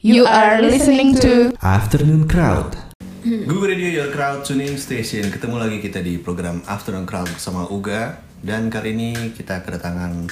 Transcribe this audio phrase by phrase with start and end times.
[0.00, 2.72] You are listening to Afternoon Crowd.
[3.20, 5.28] Google Radio Your Crowd Tuning Station.
[5.28, 10.24] Ketemu lagi kita di program Afternoon Crowd bersama Uga dan kali ini kita kedatangan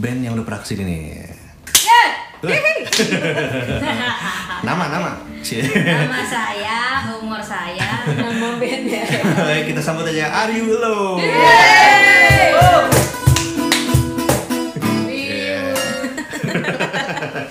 [0.00, 1.04] band yang udah pernah ke sini nih.
[2.48, 2.60] Weh.
[4.72, 5.20] nama nama.
[5.44, 5.68] Cie.
[5.68, 9.04] Nama saya, umur saya, nama bandnya.
[9.68, 11.20] kita sambut aja Are You Hello.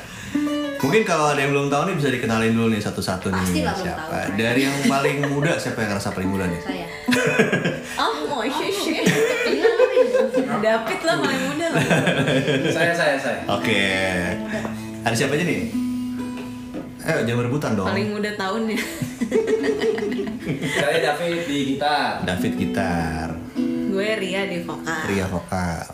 [0.83, 3.71] Mungkin kalau ada yang belum tahu nih bisa dikenalin dulu nih satu-satu nih Pasti lah
[3.71, 4.03] belum siapa.
[4.03, 4.35] tahu.
[4.35, 6.59] Dari yang paling muda siapa yang ngerasa paling muda nih?
[6.59, 6.87] Saya.
[7.93, 9.53] Oh, mau sih tapi
[10.59, 11.83] David lah paling muda lah.
[12.67, 13.85] saya saya saya Oke.
[15.03, 15.61] Ada siapa aja nih?
[17.03, 17.85] Eh, jangan berebutan dong.
[17.85, 18.79] Paling muda tahunnya.
[20.73, 23.27] saya David di gitar David gitar,
[23.87, 25.01] Gue Ria di vokal.
[25.05, 25.85] Ria vokal.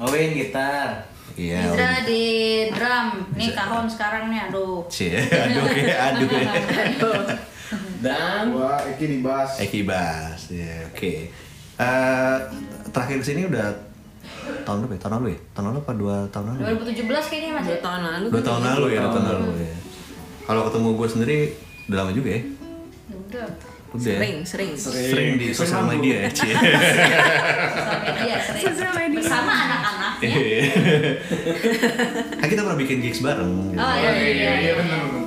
[0.00, 1.60] Owen gitar Iya.
[1.66, 2.02] Izra Om.
[2.06, 2.24] di
[2.70, 3.08] drum.
[3.34, 4.86] Nih kahon sekarang nih, aduh.
[4.94, 6.52] Cie, aduh ya, aduh ya.
[7.98, 9.58] dan Gua Eki di bass.
[9.58, 11.14] Eki Bas, ya, oke.
[11.74, 12.36] Eh,
[12.94, 13.74] terakhir sini udah
[14.62, 15.00] tahun berapa ya?
[15.02, 15.40] Tahun lalu ya?
[15.58, 16.60] Tahun lalu apa dua tahun lalu?
[16.86, 17.66] 2017 kayaknya mas.
[17.66, 17.80] Dua ya?
[17.82, 18.26] tahun lalu.
[18.30, 18.68] Dua tahun ya?
[18.70, 19.76] lalu ya, dua tahun lalu ya.
[20.44, 21.38] Kalau ketemu gue sendiri
[21.88, 22.42] udah lama juga ya.
[22.44, 23.48] Ya Udah.
[23.94, 24.10] Udah.
[24.10, 24.18] ya?
[24.18, 24.70] Sering, sering.
[24.74, 26.50] Sering di sosial media ya, Cie.
[28.64, 29.12] Sosial media sering.
[29.14, 30.34] Bersama anak-anaknya.
[32.34, 33.70] kan kita pernah bikin gigs bareng.
[33.70, 33.78] gitu.
[33.78, 34.52] Oh iya iya.
[34.60, 34.72] iya.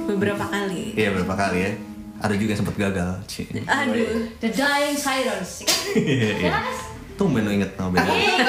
[0.05, 0.91] Beberapa kali.
[0.93, 1.71] Iya berapa kali ya.
[2.17, 3.11] Ada juga yang sempat gagal.
[3.25, 3.45] Cie.
[3.63, 4.35] Aduh.
[4.37, 5.51] The Dying Sirens.
[5.63, 5.79] Kan?
[5.95, 6.51] Iya, iya.
[6.51, 6.77] Jelas.
[7.15, 8.09] Tumben lo inget nama band.
[8.09, 8.45] Iya.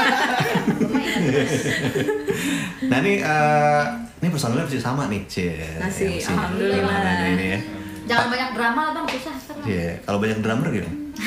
[2.89, 3.83] Nah ini, eh,
[4.19, 5.57] ini personalnya masih sama nih, Cie.
[5.79, 6.77] Masih, Yang alhamdulillah.
[6.77, 7.61] yang ada ini ya.
[8.09, 9.65] Jangan banyak drama lah bang, susah sekarang.
[9.69, 10.97] Iya, kalau banyak drummer gimana?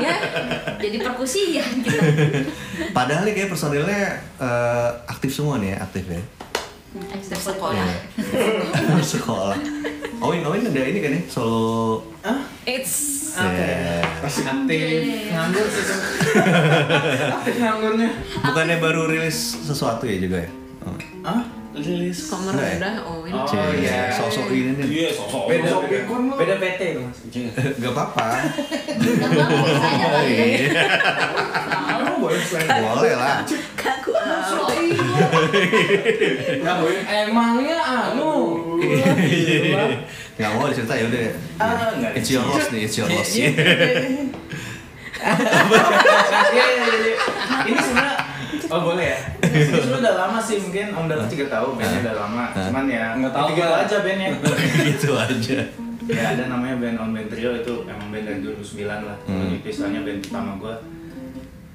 [0.00, 0.14] ya,
[0.78, 1.98] jadi perkusian gitu.
[2.90, 6.22] Padahal nih kayak personilnya eh, aktif semua nih ya, aktif ya.
[7.12, 7.76] Ekstra Sekolah.
[7.76, 7.96] Iya.
[9.14, 9.58] Sekolah.
[10.20, 12.02] Owen, Owen ada ini kan ya, solo.
[12.64, 14.02] It's Iya.
[14.26, 15.84] masih aktif nganggur sih
[17.30, 18.10] aktif nganggurnya
[18.42, 20.50] Bukannya baru rilis sesuatu ya juga ya?
[20.82, 20.98] Oh.
[21.22, 22.82] ah rilis kok Enggak ya?
[22.82, 23.30] merendah Owen.
[23.30, 24.10] Oh, iya.
[24.10, 24.86] sosok ini nih.
[24.90, 26.34] iya sosok beda Sosok beda pikun lu.
[26.34, 27.18] beda PT tuh mas
[27.80, 28.26] Gak apa-apa.
[32.20, 33.36] Boleh Boleh lah.
[33.74, 34.12] Kaku.
[36.60, 36.74] Nah,
[37.06, 38.32] emangnya anu
[40.34, 41.20] Gak mau diceritain ya udah.
[41.56, 42.12] Ah, nggak.
[42.16, 43.30] It's your loss nih, it's your loss.
[43.30, 43.64] Iya, iya,
[46.88, 47.14] iya.
[47.68, 48.16] Ini sebenarnya
[48.66, 49.18] Oh boleh ya?
[49.40, 53.32] Sebenarnya udah lama sih mungkin Om David juga tahu bandnya udah lama Cuman ya Nggak
[53.32, 54.28] tahu, gitu aja bandnya
[54.88, 55.58] gitu aja.
[56.04, 59.46] Ya ada namanya band On Band Trio itu emang band dari 2009 lah Hmm.
[59.48, 60.74] Ini istilahnya band pertama gua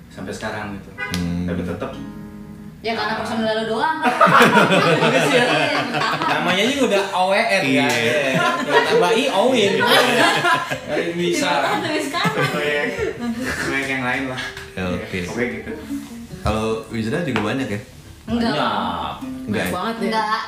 [0.07, 1.45] Sampai sekarang gitu Hmm.
[1.45, 1.91] Tapi tetap
[2.79, 4.13] Ya karena personil lu doang kan.
[6.27, 7.81] Namanya juga udah OWN Iya.
[7.81, 7.97] kan.
[8.61, 9.73] Ya, tambah I Owin.
[11.17, 11.51] Bisa.
[12.45, 12.85] Proyek
[13.41, 14.41] proyek yang lain lah
[14.75, 15.17] Ya, oke.
[15.25, 15.71] Oke gitu
[16.45, 17.79] Kalau Wizra juga banyak ya?
[18.29, 18.53] Enggak.
[18.53, 19.73] Banyak Enggak ya?
[19.73, 20.05] banget ya.
[20.05, 20.41] Enggak.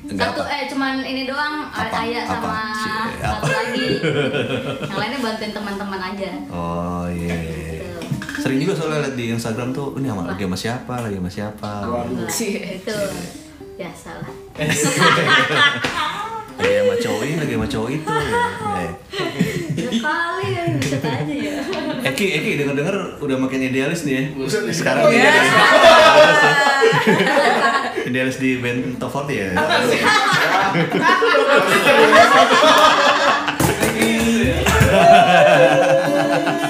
[0.00, 0.52] Enggak Satu apa?
[0.52, 1.96] eh cuman ini doang Apa?
[2.04, 2.32] Ayah Apa?
[2.36, 3.46] sama Cie, satu apa?
[3.48, 3.86] lagi.
[4.90, 6.30] Yang lainnya bantuin teman-teman aja.
[6.48, 7.36] Oh iya.
[7.36, 7.80] iya, iya.
[7.80, 8.40] Gitu.
[8.40, 11.72] Sering juga soalnya liat di Instagram tuh, ini sama lagi sama siapa, lagi sama siapa.
[11.88, 12.28] Enggak.
[12.28, 12.80] Cie.
[12.80, 12.96] Itu
[13.76, 14.32] biasa lah.
[16.60, 18.08] Lagi sama cowok ini, lagi sama cowok itu.
[18.12, 18.92] Ya.
[19.90, 21.52] Sekali ya bisa aja ya.
[22.20, 24.24] Eki, Eki denger-denger udah makin idealis nih ya.
[24.68, 25.24] Sekarang Oh, ya.
[25.24, 25.48] idealis.
[28.12, 29.48] idealis di band Top 40 ya.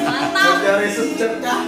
[0.01, 0.55] Mantap.
[0.61, 1.67] dari sejak kawan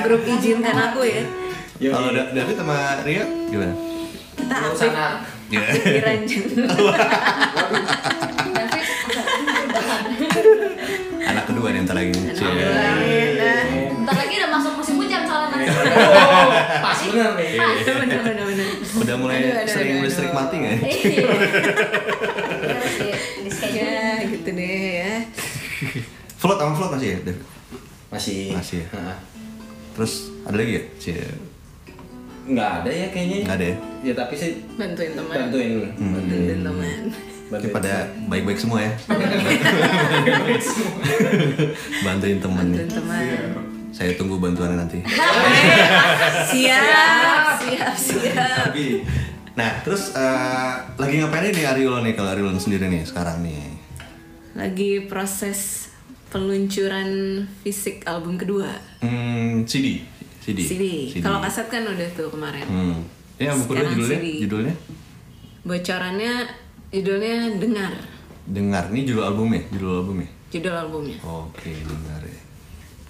[0.00, 1.22] Grup izinkan aku ya.
[1.80, 3.74] Kalau Da- David sama Ria gimana?
[4.36, 5.66] Kita aktif Ya.
[5.66, 6.30] David
[11.30, 12.14] Anak kedua nih ntar lagi.
[12.30, 12.46] Cie.
[13.98, 15.66] Bentar lagi udah masuk musim hujan soalnya nanti.
[16.86, 18.66] Pas bener nih Bener bener bener.
[18.94, 20.70] Udah mulai Aduh, aduh, sering aduh, listrik mati nggak?
[20.70, 20.78] ya?
[23.58, 24.22] Iya.
[24.30, 24.70] Gitu deh
[25.02, 25.26] ya.
[26.38, 27.18] Float sama float masih ya?
[28.10, 28.54] Masih.
[28.54, 28.88] Masih ya?
[28.94, 29.18] Heeh.
[29.98, 30.12] Terus
[30.46, 30.82] ada lagi ya?
[31.02, 31.49] Cie.
[32.48, 33.38] Nggak ada ya kayaknya.
[33.44, 33.76] Nggak ada ya?
[34.00, 35.34] Ya tapi sih Bantuin teman.
[35.36, 35.70] bantuin.
[35.98, 36.12] Hmm.
[36.16, 37.00] Bantuin teman.
[37.50, 37.72] Bantuin.
[37.74, 37.94] pada
[38.30, 38.92] baik-baik semua ya.
[42.06, 42.78] Bantuin temen nih.
[42.86, 43.26] Bantuin teman.
[43.90, 45.02] Saya tunggu bantuannya nanti.
[46.50, 48.70] Siap, siap, siap.
[48.70, 49.02] Tapi,
[49.58, 53.66] nah terus eh, lagi ngapain nih Ariolo nih kalau Ariolo sendiri nih sekarang nih?
[54.54, 55.90] Lagi proses
[56.30, 58.70] peluncuran fisik album kedua.
[59.02, 60.06] Hmm, CD.
[60.40, 60.58] CD.
[60.58, 60.84] CD.
[61.20, 62.64] Kalau kaset kan udah tuh kemarin.
[62.64, 62.98] Hmm.
[63.36, 64.26] Ya, Sekarang judulnya, CD.
[64.44, 64.74] judulnya
[65.60, 66.32] Bocorannya
[66.90, 67.92] judulnya Dengar.
[68.44, 68.84] Dengar.
[68.90, 70.28] Ini judul albumnya, judul albumnya.
[70.50, 71.18] Judul albumnya.
[71.22, 72.40] Oke, dengar ya.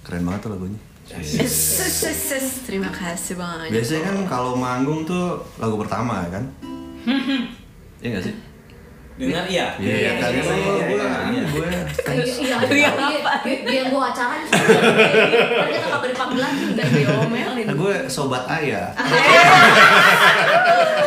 [0.03, 0.79] Keren banget tuh lagunya.
[1.11, 1.55] Yes, yes,
[2.05, 2.47] yes, yes.
[2.63, 3.73] Terima kasih banget.
[3.73, 6.43] Biasanya kan kalau manggung tuh lagu pertama kan?
[8.01, 8.35] Iya gak sih?
[9.21, 9.77] Dengar iya.
[9.77, 10.29] Iya, iya, kan?
[10.33, 10.97] iya, Oh, iya, gue,
[11.29, 11.43] iya.
[11.45, 11.67] gue
[12.11, 12.35] Iya,
[12.67, 12.91] iya, iya,
[13.61, 14.47] dia gue acara nih.
[14.49, 17.65] Kan kita kabar dipanggil lagi kan diomelin.
[17.65, 18.91] Nah, gue sobat ayah.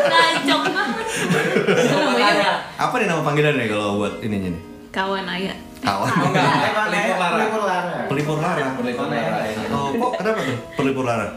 [0.05, 1.06] Ngancok banget.
[1.87, 4.62] Namanya Apa nih nama panggilannya kalau buat ininya nih?
[4.91, 5.56] kawan ayah.
[5.83, 6.06] Kawan.
[6.15, 7.35] Pelipur lara.
[7.35, 7.95] Pelipur lara.
[8.06, 8.65] Pelipur lara.
[8.73, 9.39] Pelipur lara.
[9.71, 10.59] Oh, kok kenapa tuh?
[10.75, 11.29] Pelipur lara.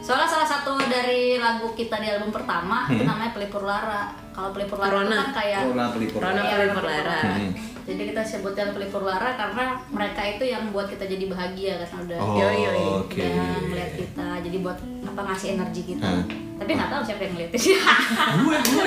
[0.00, 4.12] Soalnya salah satu dari lagu kita di album pertama itu namanya Pelipur Lara.
[4.32, 5.16] Kalau Pelipur Lara itu Corona.
[5.16, 7.20] kan kayak Corona pelipur Iya, pelipur lara.
[7.24, 7.52] Hmm.
[7.84, 12.16] Jadi kita sebutnya Pelipur Lara karena mereka itu yang buat kita jadi bahagia kan udah
[12.16, 12.80] Oh, Yoi, yoi.
[12.96, 13.20] oke.
[13.20, 16.08] udah ngeliat kita jadi buat apa ngasih energi kita.
[16.08, 16.24] Hmm.
[16.56, 17.60] Tapi nggak tahu siapa yang ngeliatin.
[17.60, 18.84] gue gue gue.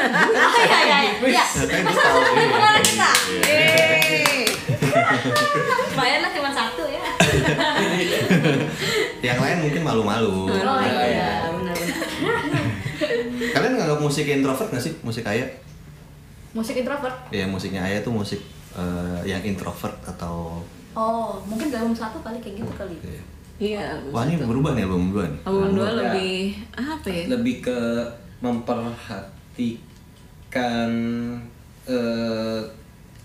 [0.65, 1.45] Iya iya iya.
[1.61, 2.17] Gue tahu.
[2.25, 3.09] Pelipur Lara kita.
[3.45, 4.49] Yeay.
[5.93, 7.03] Bayar lah cuma satu ya.
[9.27, 10.49] Yang lain mungkin malu-malu.
[10.49, 11.05] Oh iya.
[11.05, 12.65] iya benar-benar.
[13.53, 14.93] Kalian nganggap musik introvert gak sih?
[15.05, 15.45] Musik ayah?
[16.53, 17.13] Musik introvert.
[17.29, 18.41] Ya musiknya ayah tuh musik
[18.73, 20.59] eh, yang introvert atau
[20.97, 22.97] Oh mungkin dalam satu kali kayak gitu kali.
[23.05, 23.21] Iya.
[23.57, 23.83] Iya.
[24.09, 25.39] Wah ini berubah nih album dua nih.
[25.45, 25.93] Album dua Ya.
[26.01, 26.37] lebih
[26.73, 27.23] apa ya?
[27.37, 27.77] Lebih ke
[28.41, 30.89] memperhatikan
[31.87, 32.61] eh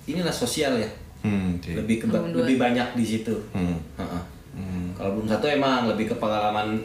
[0.05, 0.91] inilah sosial ya.
[1.23, 1.71] Hmm, oke.
[1.79, 2.39] Lebih ke Album dua.
[2.45, 3.35] lebih banyak di situ.
[3.55, 3.79] Hmm.
[3.97, 4.23] Heeh.
[4.53, 4.87] Hmm.
[4.93, 6.77] Kalau belum satu emang lebih ke pengalaman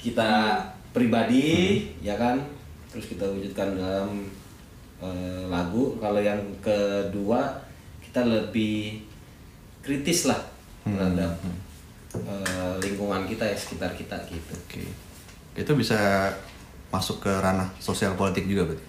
[0.00, 0.56] kita
[0.90, 2.40] pribadi, ya kan.
[2.90, 4.26] Terus kita wujudkan dalam
[4.98, 5.94] eh, lagu.
[6.00, 7.60] Kalau yang kedua
[8.08, 9.04] kita lebih
[9.84, 10.40] kritis lah
[10.80, 11.36] terhadap
[12.16, 14.52] eh, lingkungan kita ya sekitar kita gitu.
[14.56, 14.80] Oke.
[15.52, 16.32] Itu bisa
[16.88, 18.86] masuk ke ranah sosial politik juga berarti.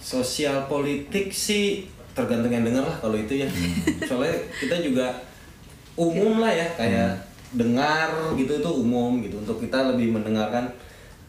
[0.00, 1.84] Sosial politik sih
[2.16, 3.48] tergantung yang denger lah kalau itu ya.
[4.08, 5.12] Soalnya kita juga
[5.92, 7.20] umum lah ya kayak
[7.52, 10.64] dengar gitu itu umum gitu untuk kita lebih mendengarkan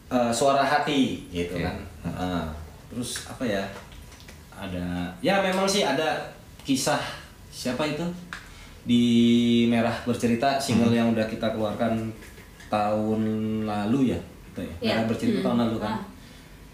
[0.08, 1.68] eh, suara hati gitu Oke.
[1.68, 1.76] kan.
[2.00, 2.48] Ah,
[2.88, 3.60] terus apa ya?
[4.56, 6.39] Ada ya memang sih ada
[6.70, 7.02] kisah
[7.50, 8.06] siapa itu
[8.80, 9.02] di
[9.66, 12.14] Merah Bercerita single yang udah kita keluarkan
[12.66, 13.20] tahun
[13.66, 14.74] lalu ya, gitu ya.
[14.78, 14.92] Iya.
[14.94, 16.00] Merah Bercerita tahun lalu kan Ah.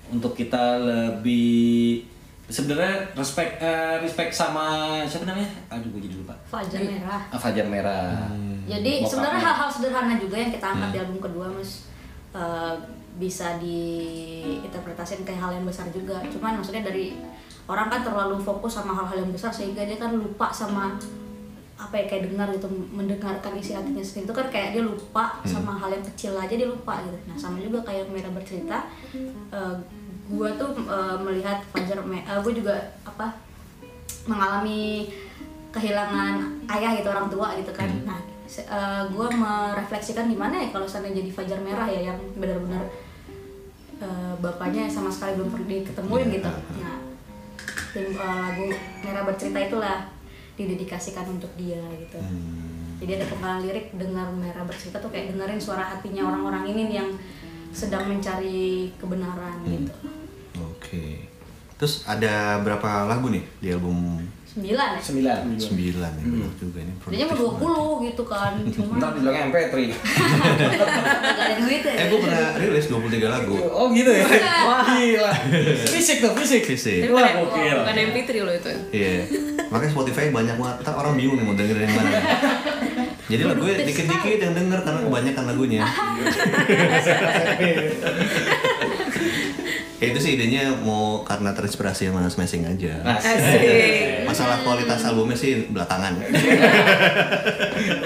[0.06, 2.04] untuk kita lebih
[2.46, 5.48] sebenarnya respect eh, respect sama siapa namanya?
[5.66, 6.36] Aduh gue jadi lupa.
[6.46, 7.20] Fajar merah.
[7.26, 8.28] Ah, Fajar Merah.
[8.66, 9.08] Jadi Bokapnya.
[9.08, 11.88] sebenarnya hal-hal sederhana juga yang kita angkat di album kedua mas
[12.36, 12.74] Eh,
[13.16, 16.20] bisa diinterpretasikan kayak hal yang besar juga.
[16.28, 17.16] Cuman maksudnya dari
[17.66, 20.94] orang kan terlalu fokus sama hal-hal yang besar sehingga dia kan lupa sama
[21.76, 24.24] apa ya kayak dengar gitu mendengarkan isi hatinya sendiri.
[24.30, 27.18] Itu kan kayak dia lupa sama hal yang kecil aja dia lupa gitu.
[27.28, 28.86] Nah sama juga kayak merah bercerita.
[29.52, 29.74] eh,
[30.32, 32.74] gua tuh eh, melihat Fajar, Me- eh, gua juga
[33.04, 33.34] apa
[34.26, 35.10] mengalami
[35.70, 37.90] kehilangan ayah gitu orang tua gitu kan.
[38.06, 38.18] Nah
[39.10, 42.86] gue merefleksikan gimana ya kalau seandainya jadi fajar merah ya yang benar-benar
[44.00, 46.50] eh, bapaknya sama sekali belum pernah diketemuin gitu.
[46.80, 46.96] nah
[47.96, 48.68] tim eh, lagu
[49.00, 49.98] merah bercerita itulah
[50.60, 52.20] didedikasikan untuk dia gitu.
[53.00, 57.08] Jadi ada penggalan lirik dengar merah bercerita tuh kayak dengerin suara hatinya orang-orang ini yang
[57.72, 59.92] sedang mencari kebenaran gitu.
[60.60, 61.28] Oke.
[61.76, 64.16] Terus ada berapa lagu nih di album
[64.56, 65.38] sembilan ya Sembilan.
[65.58, 66.24] sembilan ya?
[66.24, 66.92] Banyak juga ini.
[66.96, 67.84] Jadinya mau produktif banget.
[67.92, 69.74] 20 gitu kan cuma Ntar dibilangnya MP3.
[69.76, 73.54] gak ada duit ya Eh, gue pernah rilis 23 lagu.
[73.68, 74.24] Oh gitu ya?
[74.64, 75.32] Wah gila.
[75.86, 76.62] Fisik tuh fisik.
[76.64, 77.04] Fisik.
[77.04, 77.76] Tapi Wah, gokil.
[77.78, 78.70] bukan MP3 loh itu.
[78.90, 79.12] Iya.
[79.68, 80.76] Makanya Spotify banyak banget.
[80.80, 82.18] Ntar orang bingung nih mau dengerin yang mana.
[83.26, 85.82] Jadi lagu dikit-dikit yang denger karena kebanyakan lagunya.
[89.96, 93.00] Ya itu sih idenya mau karena terinspirasi sama Smashing aja.
[93.02, 94.24] Asik.
[94.24, 96.20] Masalah kualitas albumnya sih belakangan.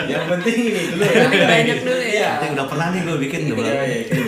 [0.06, 1.26] Yang penting ini dulu ya.
[1.26, 2.10] Banyak dulu ya.
[2.10, 2.28] Iya.
[2.36, 3.82] Tapi udah pernah nih gue bikin udah Iya, berapa.
[3.82, 4.20] iya, gitu.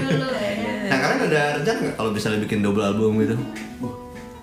[0.00, 0.50] Dulu ya
[0.86, 3.34] Nah kalian ada rencana nggak kalau bisa bikin double album gitu?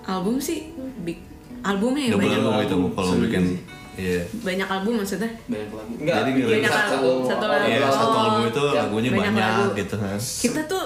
[0.02, 1.20] Album sih big
[1.60, 2.40] albumnya ya double banyak.
[2.40, 3.42] album itu kalau bikin
[3.94, 4.22] iya.
[4.38, 5.30] Banyak album maksudnya.
[5.44, 5.92] Banyak lagu.
[5.98, 7.64] Enggak, Jadi banyak satu, album, satu lagu.
[7.66, 9.64] Iya, satu Oh, album itu lagunya banyak banyak, lagu.
[9.74, 10.18] gitu kan.
[10.18, 10.82] Kita tuh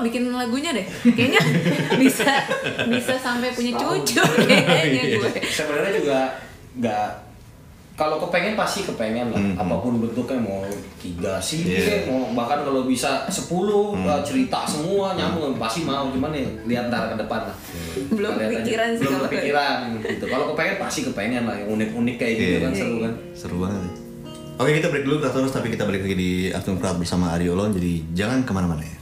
[0.00, 0.86] bikin lagunya deh.
[1.06, 1.40] Kayaknya
[2.02, 2.26] bisa
[2.86, 5.30] bisa sampai punya cucu kayaknya gue.
[5.42, 6.18] Sebenarnya juga
[6.74, 7.08] enggak
[7.92, 9.58] kalau kepengen pasti kepengen lah Mhm.
[9.58, 10.62] apa pun bentuknya mau
[10.96, 12.06] tiga sih Iya.
[12.06, 13.50] mau bahkan kalau bisa 10
[13.98, 17.56] uh, cerita semua nyambung pasti mau cuman ya lihat ntar ke depan lah
[18.08, 18.54] Belum lihat aja.
[18.54, 22.46] kepikiran sih belum kalau- kepikiran gitu kalau kepengen pasti kepengen lah yang unik-unik kayak gitu
[22.48, 22.60] Iya.
[22.60, 23.82] kan seru kan Seru banget.
[24.56, 27.70] Oke kita break dulu terus tapi kita balik lagi di Afternoon Crowd bersama Aryo Lon
[27.72, 28.97] jadi jangan ke mana-mana ya.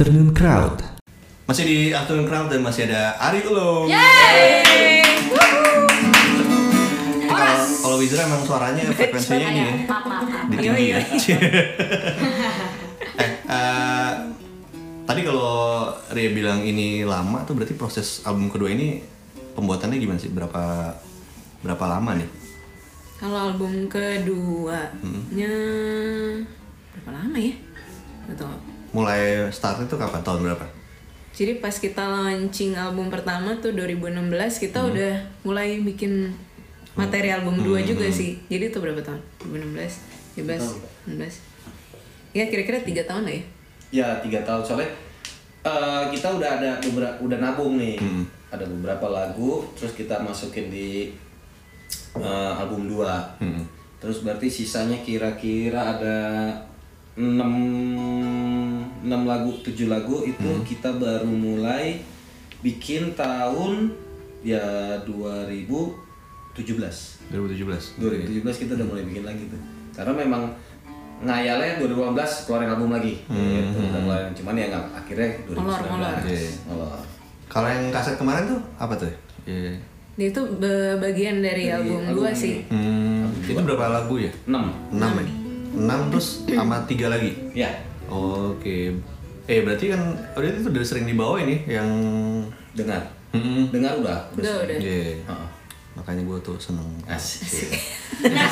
[0.00, 0.80] Afternoon Crowd.
[1.44, 3.84] Masih di Afternoon Crowd dan masih ada Ari Ulo.
[7.28, 10.48] Kalau kalau Wizra emang suaranya frekuensinya ini ya, Maaf, maaf, maaf.
[10.48, 11.04] di tinggi ya.
[13.20, 14.12] eh, eh,
[15.04, 19.04] tadi kalau Ria bilang ini lama tuh berarti proses album kedua ini
[19.52, 20.32] pembuatannya gimana sih?
[20.32, 20.96] Berapa
[21.60, 22.28] berapa lama nih?
[23.20, 25.52] Kalau album keduanya
[26.88, 27.59] berapa lama ya?
[29.00, 30.20] Mulai start itu kapan?
[30.20, 30.66] Tahun berapa?
[31.30, 35.14] jadi pas kita launching album pertama tuh 2016 kita udah
[35.46, 36.34] mulai bikin
[36.98, 38.36] materi album dua juga sih.
[38.50, 39.22] Jadi itu berapa tahun?
[39.48, 42.36] 2016, 17, 19.
[42.36, 43.42] Ya kira-kira tiga tahun lah ya.
[43.90, 44.90] Ya tiga tahun soalnya
[45.64, 47.96] eh, kita udah ada beberapa udah nabung nih.
[47.96, 48.28] Hmm.
[48.50, 51.14] Ada beberapa lagu terus kita masukin di
[52.18, 53.64] eh, album 2 Hmm.
[54.00, 56.18] Terus berarti sisanya kira-kira ada
[57.16, 58.59] 6
[59.00, 60.62] 6 lagu, 7 lagu itu Hmm.
[60.62, 62.00] kita baru mulai
[62.60, 63.88] bikin tahun
[64.40, 64.60] ya
[65.04, 65.96] 2017
[67.30, 68.00] 2017 2017.
[68.00, 70.42] 2017 kita udah mulai bikin lagi tuh karena memang
[71.20, 76.16] ngayalnya 2018 keluarin album lagi gitu, udah keluarin cuman ya nggak akhirnya 2019 Molor, molor.
[76.24, 76.50] Iya.
[77.46, 79.10] Kalau yang kaset kemarin tuh apa tuh?
[79.44, 79.74] Iya.
[80.16, 80.42] Dia itu
[80.96, 82.64] bagian dari Dari album album gua sih.
[82.68, 84.32] Hmm, itu berapa lagu ya?
[84.46, 85.24] 6 6 ya?
[85.76, 87.30] 6 terus sama 3 lagi?
[87.52, 87.68] ya
[88.10, 88.92] Oke.
[89.46, 90.02] Eh berarti kan
[90.32, 91.88] oh, itu udah sering dibawa ini yang
[92.72, 93.70] dengar Hmm.
[93.70, 94.76] dengar udah Udah, udah.
[94.76, 95.22] Iya.
[95.22, 95.48] Heeh.
[95.94, 96.86] Makanya gue tuh seneng.
[97.04, 97.70] Asik.
[98.18, 98.46] Terima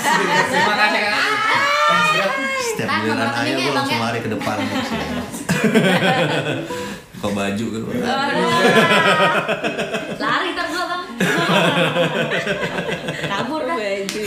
[0.76, 1.14] kasih kan.
[2.58, 4.56] Setiap Kan giliran ayah gue Bang, langsung lari ke depan.
[7.18, 7.86] Kok baju gitu.
[10.16, 11.02] Lari ntar gua bang.
[13.30, 13.62] Kabur.
[13.66, 14.22] Baju.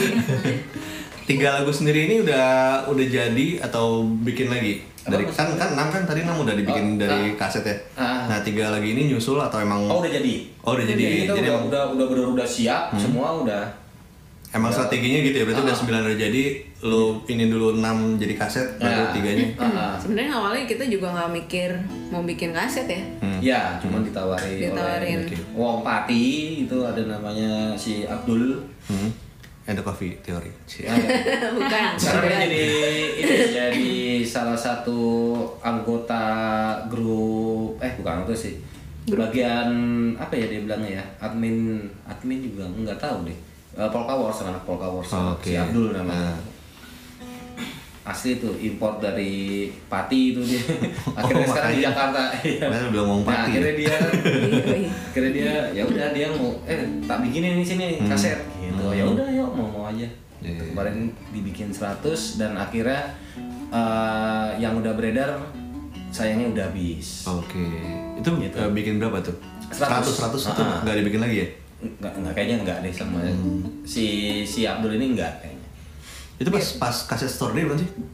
[1.24, 2.48] Tiga lagu sendiri ini udah
[2.92, 4.84] udah jadi atau bikin lagi?
[5.04, 7.36] Dari kan kan enam kan tadi enam udah dibikin Oh, dari ah.
[7.36, 7.76] kaset ya.
[7.96, 8.28] Ah.
[8.28, 10.46] Nah tiga lagi ini nyusul atau emang Oh udah jadi.
[10.62, 11.04] Oh, udah jadi.
[11.24, 13.64] Kita Jadi udah, emang- udah udah bener udah siap semua udah.
[14.52, 15.44] emang udah- strateginya gitu ya?
[15.44, 15.80] Berarti udah Ah.
[15.80, 16.44] sembilan udah jadi,
[16.84, 19.10] lo ini dulu enam jadi kaset, baru Ya.
[19.10, 19.46] tiganya.
[19.56, 19.94] Ah, ah.
[19.96, 21.72] Sebenarnya awalnya kita juga nggak mikir
[22.10, 23.02] mau bikin kaset ya.
[23.18, 23.40] Hmm.
[23.40, 25.20] Ya, cuman ditawari Ditawarin.
[25.24, 26.26] oleh Wong Pati
[26.62, 28.60] itu ada namanya si Abdul.
[28.86, 29.08] Hmm.
[29.64, 30.50] And the coffee theory.
[30.74, 31.50] Ya, ya.
[31.52, 31.90] Bukan.
[31.96, 32.66] Karena jadi
[33.14, 33.90] ini jadi
[34.22, 35.00] salah satu
[35.62, 36.24] anggota
[36.88, 38.58] grup eh bukan anggota sih.
[39.04, 39.70] Bagian
[40.16, 41.06] apa ya dia bilangnya ya?
[41.22, 43.38] Admin admin juga nggak tahu deh.
[43.72, 45.46] Eh, Polka Wars anak Polka Wars Oh, oke.
[45.46, 46.34] si Abdul namanya.
[46.34, 46.40] Nah.
[48.02, 50.58] Asli itu import dari Pati itu dia.
[51.14, 51.86] Akhirnya Oh, sekarang di.
[51.86, 52.22] Jakarta.
[52.42, 52.66] Iya.
[52.90, 53.50] Bilang Wong Nah, Pati.
[53.54, 54.90] akhirnya dia Iya, iya.
[55.08, 59.28] akhirnya dia ya udah dia mau eh tak bikinin di sini kaset gitu ya udah
[59.28, 60.08] yuk mau mau aja
[60.42, 60.74] Iya.
[60.74, 62.02] kemarin dibikin 100
[62.36, 63.14] dan akhirnya
[63.70, 65.38] eh, yang udah beredar
[66.10, 67.62] sayangnya udah habis Oke.
[68.18, 68.56] Itu Gitu.
[68.56, 69.38] eh, bikin berapa tuh?
[69.70, 70.02] 100.
[70.18, 71.48] 100 100 itu nggak dibikin lagi ya?
[71.82, 73.18] nggak nggak kayaknya nggak deh sama
[73.82, 74.06] si
[74.44, 75.68] si Abdul ini nggak kayaknya
[76.38, 77.66] Itu pas pas kaset store day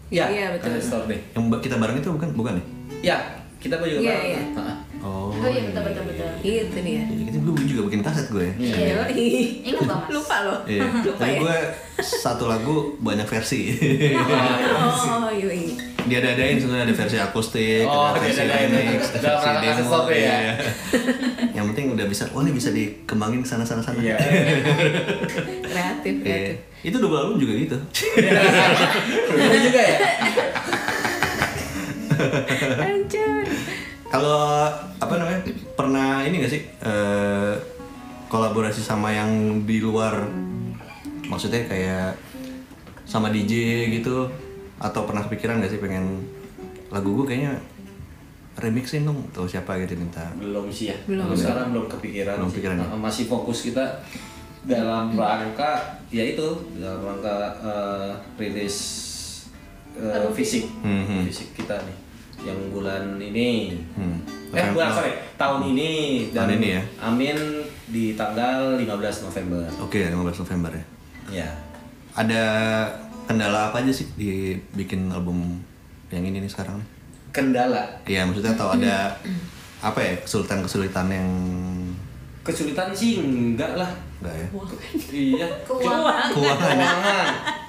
[0.09, 0.67] ya Iya, betul.
[0.69, 2.63] kaset store deh Yang kita bareng itu bukan bukan ya?
[3.01, 3.17] ya
[3.57, 4.27] kita juga Iya, bareng.
[4.29, 4.43] iya.
[5.37, 5.43] Oh.
[5.43, 6.29] Oh iya betul betul betul.
[6.39, 7.03] Gitu dia.
[7.03, 8.47] Iya, kita dulu juga bikin kaset gue.
[8.57, 8.73] ya.
[8.73, 8.97] Iya.
[9.69, 10.09] Ingat gak mas?
[10.09, 10.59] Lupa loh.
[10.65, 10.83] Iya.
[11.05, 11.39] Lupa Tapi ya.
[11.39, 11.57] gue
[11.99, 13.61] satu lagu banyak versi.
[15.19, 15.75] Oh, yoi.
[16.07, 20.07] Dia ada-adain sebenarnya ada versi akustik, Oh, ada versi remix, ada versi demo.
[20.07, 20.15] ya?
[20.15, 20.39] iya.
[21.51, 23.99] Yang penting udah bisa, oh ini bisa dikembangin ke sana sana sana.
[23.99, 24.15] Iya.
[24.15, 26.23] Kreatif, Iya.
[26.23, 26.55] kreatif.
[26.81, 27.77] Itu double album juga gitu.
[29.27, 29.97] Bener juga ya
[32.77, 33.46] Hancur.
[34.07, 34.65] Kalau
[34.97, 35.43] apa namanya
[35.73, 37.53] pernah ini gak sih eh,
[38.27, 39.29] kolaborasi sama yang
[39.61, 40.23] di luar
[41.23, 42.15] maksudnya kayak
[43.03, 43.51] sama DJ
[43.93, 44.27] gitu
[44.77, 46.23] atau pernah kepikiran gak sih pengen
[46.87, 47.59] lagu gue kayaknya
[48.57, 51.29] remixin dong atau siapa gitu minta belum sih ya Belum.
[51.31, 52.53] Sekarang belum kepikiran Belum sih.
[52.57, 52.85] kepikiran ya?
[52.87, 53.83] Uh, masih fokus kita
[54.63, 58.75] dalam rangka ya itu dalam rangka uh, rilis
[59.93, 61.27] uh, fisik Mhm.
[61.27, 62.06] fisik kita nih
[62.39, 64.17] yang bulan ini Hmm.
[64.49, 65.89] eh bulan sorry tahun ini
[66.31, 66.81] Tahun ini ya?
[67.01, 67.35] Amin
[67.87, 68.87] di tanggal 15
[69.25, 70.83] November Oke 15 November ya.
[71.43, 71.49] ya
[72.13, 72.43] Ada
[73.25, 74.31] kendala apa aja sih di
[74.71, 75.59] bikin album
[76.07, 76.79] yang ini nih sekarang?
[77.29, 79.11] kendala Iya maksudnya atau ada
[79.77, 81.29] apa ya kesulitan-kesulitan yang
[82.41, 84.47] kesulitan sih enggak lah enggak ya?
[85.13, 86.27] iya Keuangan.
[86.33, 86.91] Keuangan ya?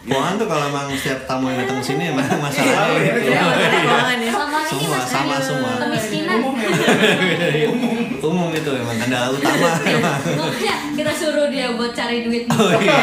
[0.01, 3.29] keuangan tuh kalau emang setiap tamu yang datang sini emang masalahnya Iya, gitu.
[3.29, 3.43] iya.
[3.85, 4.31] Keuangan ya.
[4.33, 5.73] Selama ini Semua, mas sama ada semua.
[5.79, 6.39] Kemiskinan.
[8.19, 9.71] Umum itu emang kendala utama.
[10.41, 12.45] Makanya kita suruh dia buat cari duit.
[12.49, 13.01] Oh iya.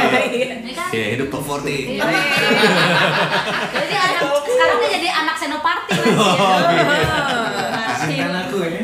[0.59, 0.89] Ya kan?
[0.89, 1.69] Iya hidup top 40.
[1.69, 2.03] Iya.
[3.71, 5.93] Jadi anak, sekarang dia jadi anak senoparti.
[6.17, 6.33] Oh,
[7.85, 8.79] Kasihkan aku ini.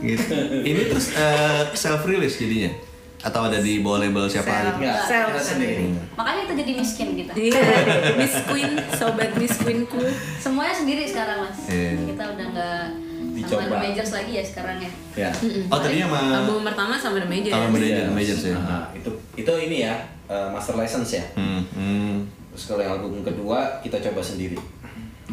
[0.00, 0.34] Gitu.
[0.62, 2.72] Ini terus eh, self release jadinya
[3.16, 4.76] atau ada di bawah label siapa Self.
[4.78, 4.92] gitu?
[5.08, 5.74] Self kita sendiri
[6.14, 7.32] Makanya kita jadi miskin kita.
[7.34, 7.62] Iya,
[8.20, 9.98] Miss Queen, sobat Miss Queenku.
[10.38, 11.58] Semuanya sendiri sekarang mas.
[11.66, 11.90] Iya.
[12.06, 12.82] Kita udah nggak
[13.46, 14.90] sama The Majors lagi ya sekarang ya.
[15.14, 15.30] ya
[15.68, 17.52] Oh tadinya sama Album pertama sama The Major.
[17.52, 18.52] sama Major, Iya, Major sih.
[18.52, 19.94] Nah, itu itu ini ya
[20.26, 21.24] uh, master license ya.
[21.36, 22.14] Hmm, hmm.
[22.54, 24.56] Terus kalau yang album kedua kita coba sendiri.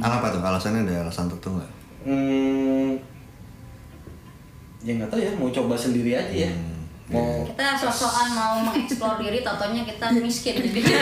[0.01, 1.71] Apa tuh alasannya ada alasan tertentu nggak?
[2.03, 2.89] Hmm,
[4.83, 6.51] ya nggak tahu ya mau coba sendiri aja ya.
[6.51, 6.71] Hmm,
[7.09, 10.55] Mau Kita sok-sokan mau mengeksplor diri, totonya kita miskin.
[10.57, 10.81] Jadi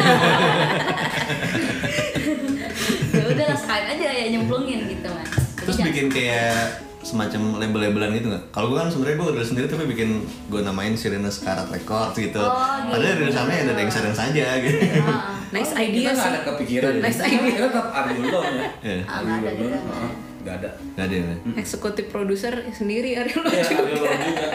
[3.12, 5.30] ya udahlah sekali aja ya nyemplungin gitu mas.
[5.30, 6.56] Jadi Terus jangan- bikin kayak
[7.02, 8.44] semacam label-labelan gitu nggak?
[8.52, 10.10] Kalau gue kan sebenarnya gue udah sendiri tapi bikin
[10.48, 12.38] gue namain Sirena Sekarat Records gitu.
[12.38, 12.54] Oh,
[12.88, 13.22] Padahal gitu.
[13.22, 14.78] dari sana ada yang sedang saja gitu.
[15.02, 16.30] Ah, Nice kita idea nggak sih.
[16.30, 16.92] ada kepikiran.
[17.00, 17.26] Nice ya.
[17.28, 17.42] idea.
[17.52, 17.88] Kita tetap
[18.24, 18.70] dong ya.
[18.82, 19.04] Iya.
[19.06, 20.10] Ah,
[20.42, 20.70] nggak ada.
[20.92, 21.16] Nggak ada.
[21.16, 21.58] Gak ada ya.
[21.58, 23.80] Eksekutif produser sendiri Ariel Ya, juga.
[23.80, 24.50] Ariel dong juga.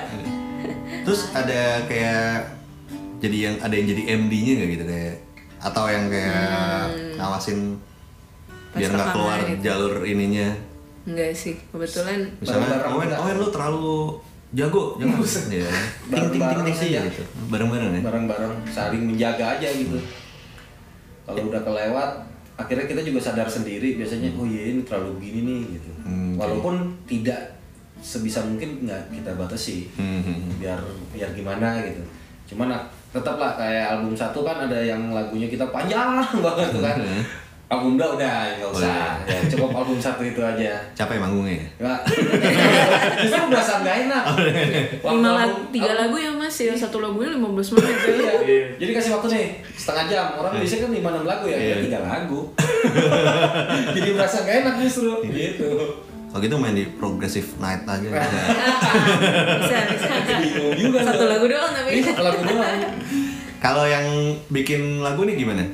[1.03, 2.31] Terus ada kayak
[3.17, 5.15] jadi yang ada yang jadi MD-nya nggak gitu kayak
[5.59, 6.85] atau yang kayak
[7.17, 7.81] ngawasin
[8.69, 9.61] Pas biar nggak keluar gitu.
[9.63, 10.49] jalur ininya
[11.03, 13.17] Enggak sih, kebetulan misalnya Bareng-bareng Owen kita.
[13.17, 13.97] Owen lu terlalu
[14.53, 15.19] jago jangan
[15.55, 15.71] ya
[16.09, 17.01] ting ting ting Bareng-bareng ting aja.
[17.05, 19.99] gitu bareng-bareng ya bareng-bareng saling menjaga aja gitu
[21.23, 22.11] kalau udah kelewat
[22.57, 25.91] akhirnya kita juga sadar sendiri biasanya oh iya ini terlalu begini nih gitu.
[26.03, 27.57] Hmm, walaupun tidak
[28.01, 30.53] sebisa mungkin nggak kita batasi Hmm, hmm, hmm.
[30.61, 30.81] biar
[31.13, 32.03] biar gimana gitu.
[32.53, 36.83] Cuman ah, tetap lah kayak album satu kan ada yang lagunya kita panjang banget tuh
[36.85, 36.97] kan
[37.67, 42.01] album dua udah nggak usah ya, cukup album satu itu aja capek manggungnya ya Nggak.
[43.27, 44.25] justru berasa nggak enak
[45.03, 48.33] lima lagu, tiga lagu ya mas, yang satu lagunya 15 menit ya.
[48.47, 48.65] Iya.
[48.79, 50.27] Jadi kasih waktu nih setengah jam.
[50.37, 51.75] Orang biasanya kan lima enam lagu ya, Iya.
[51.75, 52.41] kita tiga lagu.
[53.97, 55.11] Jadi merasa gak enak justru.
[55.27, 55.71] Gitu.
[56.27, 58.13] kalau gitu main di progressive night aja gitu.
[59.65, 61.01] Bisa, bisa.
[61.01, 61.27] Satu tuh.
[61.27, 61.89] lagu doang tapi.
[61.97, 62.79] Iya, satu lagu doang.
[63.57, 64.05] kalau yang
[64.47, 65.65] bikin lagu nih gimana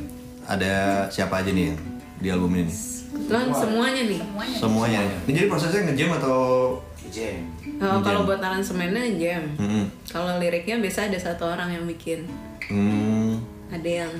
[0.46, 1.78] ada siapa aja nih yang
[2.22, 2.72] di album ini?
[3.12, 4.20] Kebetulan semuanya nih.
[4.57, 6.38] semuanya ini jadi prosesnya ngejam atau
[7.12, 7.44] Jam.
[7.76, 9.44] Oh, kalau buat aransemennya jam.
[9.61, 9.85] Hmm.
[10.09, 12.24] Kalau liriknya biasa ada satu orang yang bikin.
[12.72, 13.37] Hmm.
[13.68, 14.12] Ada yang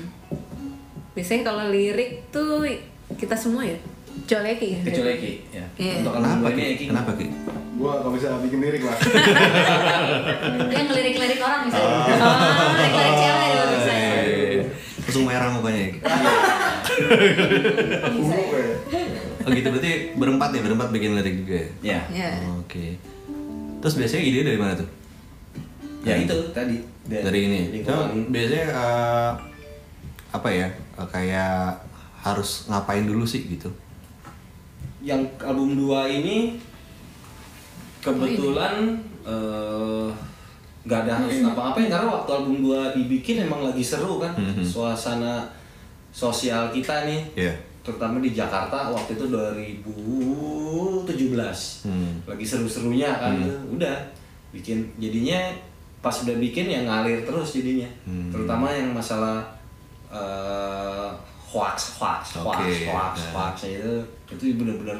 [1.17, 2.61] biasanya kalau lirik tuh
[3.17, 3.77] kita semua ya.
[4.27, 4.69] Kecuali Eki.
[4.85, 5.33] Kecuali Eki.
[5.57, 5.65] Ya.
[5.81, 5.93] Iya.
[6.05, 7.27] Untuk album kenapa ki kenapa ki
[7.73, 8.97] Gua gak bisa bikin lirik lah.
[10.69, 11.89] Dia ngelirik-lirik orang misalnya.
[11.89, 12.05] Oh.
[12.13, 12.37] Oh,
[12.77, 14.11] ngelirik-ngelirik cewek dia bisa ya.
[14.13, 14.57] Eh,
[15.13, 15.91] langsung merah mukanya ya
[18.17, 18.77] Ungu kayak.
[19.45, 19.67] oh gitu.
[19.69, 20.61] Berarti berempat ya?
[20.65, 21.69] Berempat bikin lirik juga ya?
[21.85, 22.01] Ya.
[22.09, 22.29] Ya.
[22.49, 22.97] Oh, oke.
[23.85, 24.89] Terus biasanya ide dari mana tuh?
[26.01, 26.81] Ya itu tadi.
[27.05, 27.61] dari ini.
[27.77, 28.09] Lingkungan.
[28.09, 29.31] Cuma biasanya eh,
[30.33, 30.67] apa ya?
[30.73, 31.85] Eh, kayak
[32.25, 33.69] harus ngapain dulu sih gitu?
[35.05, 36.37] Yang album 2 ini.
[38.03, 40.09] kebetulan eh,
[40.83, 44.61] nggak ada harus ngapa-ngapain karena waktu album 2 dibikin emang lagi seru kan Mhm.
[44.61, 45.47] suasana
[46.11, 47.53] sosial kita nih Iya.
[47.81, 52.11] terutama di Jakarta waktu itu 2017 Hmm.
[52.25, 53.33] lagi seru-serunya kan
[53.69, 53.95] udah
[54.51, 55.51] bikin jadinya
[55.99, 58.27] pas udah bikin ya ngalir terus jadinya Hmm.
[58.29, 59.39] terutama yang masalah
[60.11, 61.09] eh,
[61.47, 63.29] hoax hoax hoax Oke, hoax ya.
[63.31, 63.93] hoax itu
[64.29, 64.95] itu bener-bener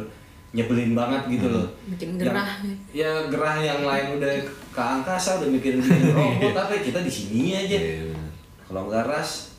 [0.53, 2.49] nyebelin banget gitu loh Bikin Yang- gerah.
[2.91, 4.33] ya gerah yang lain udah
[4.69, 8.29] ke angkasa udah mikirin bikin robot tapi kita di sini aja Iya, bener.
[8.63, 9.49] kalau nggak ras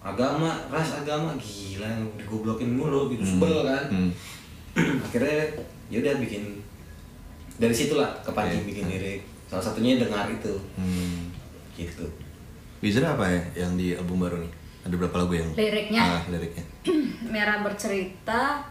[0.00, 1.86] agama ras agama gila
[2.16, 4.10] digoblokin mulu gitu sebel kan Hmm.
[5.04, 5.54] akhirnya
[5.86, 6.58] ya udah bikin
[7.56, 8.68] dari situlah kepancing Iya.
[8.68, 11.30] bikin lirik salah satunya dengar itu Hmm.
[11.72, 12.06] gitu
[12.80, 14.48] Wizard apa ya yang di album baru nih?
[14.80, 15.52] Ada berapa lagu yang?
[15.52, 16.00] Liriknya?
[16.00, 16.64] Ah, liriknya.
[17.28, 18.64] Merah bercerita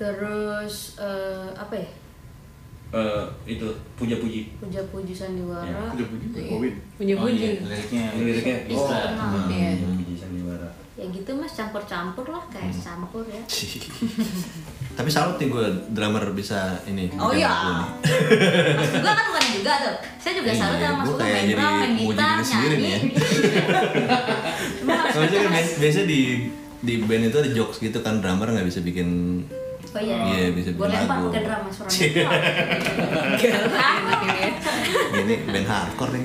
[0.00, 1.88] terus eh, apa ya?
[2.90, 5.62] Eh, itu puja-puji Puja-puji sandiwara.
[5.62, 6.74] Ya, Udah puji, Win.
[6.96, 7.62] Puji-puji.
[7.62, 9.46] liriknya liriknya Oh, bisa kenal.
[9.46, 9.70] Iya.
[9.94, 13.40] puji sandiwara Ya gitu mas campur-campur lah kayak campur ya.
[14.98, 17.08] Tapi salut nih gue drummer bisa ini.
[17.14, 17.48] Oh iya.
[18.74, 19.96] Mas juga kan bukan juga tuh.
[20.18, 22.48] Saya juga Iya, salut sama Mas gua Uga kayak main jadi drum, main gitar, nih
[22.50, 22.92] nyanyi.
[25.10, 26.20] Kan bias- biasanya di
[26.80, 29.08] di band itu ada jokes gitu kan drummer nggak bisa bikin
[29.90, 30.16] Oh iya.
[30.22, 31.26] Iya, bisa bikin lempar lagu.
[31.34, 31.90] pakai drum mas orang
[33.40, 36.22] Enak ini ini band hardcore nih.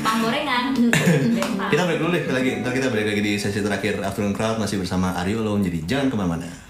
[0.00, 0.64] Panggorengan.
[1.36, 1.68] Lempar.
[1.68, 2.50] kita break dulu deh lagi.
[2.64, 5.60] Ntar kita balik lagi di sesi terakhir Afternoon Crowd masih bersama Aryo Lone.
[5.60, 6.63] Jadi jangan ke mana-mana.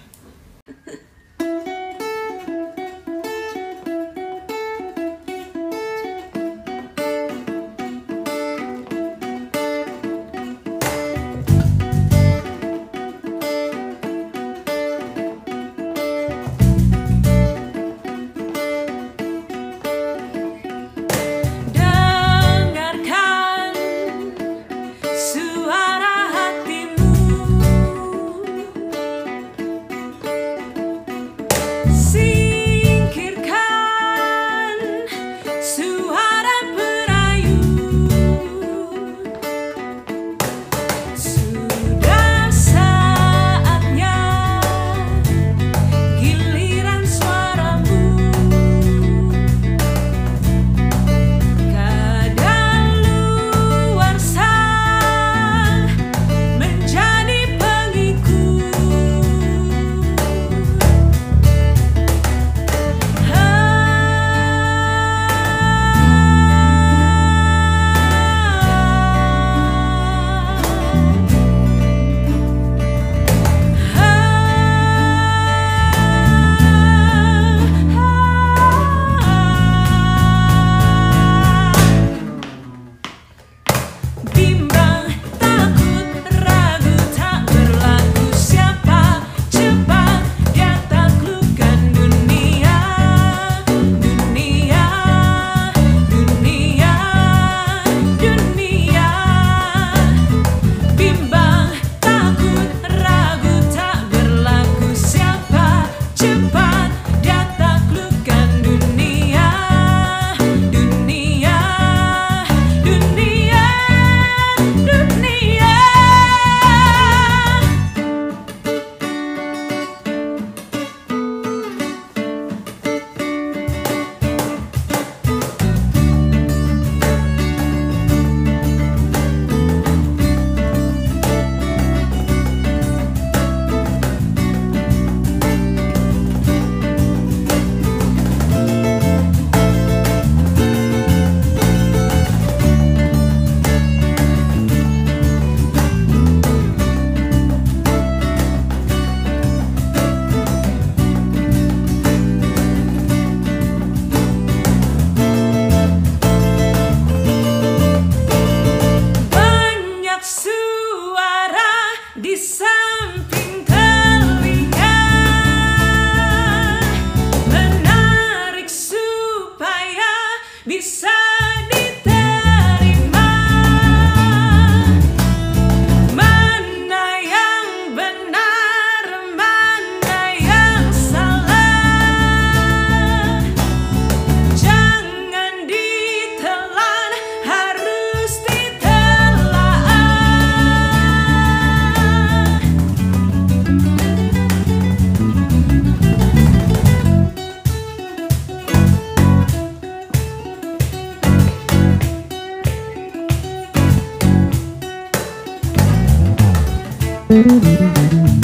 [207.35, 208.43] Mm-hmm.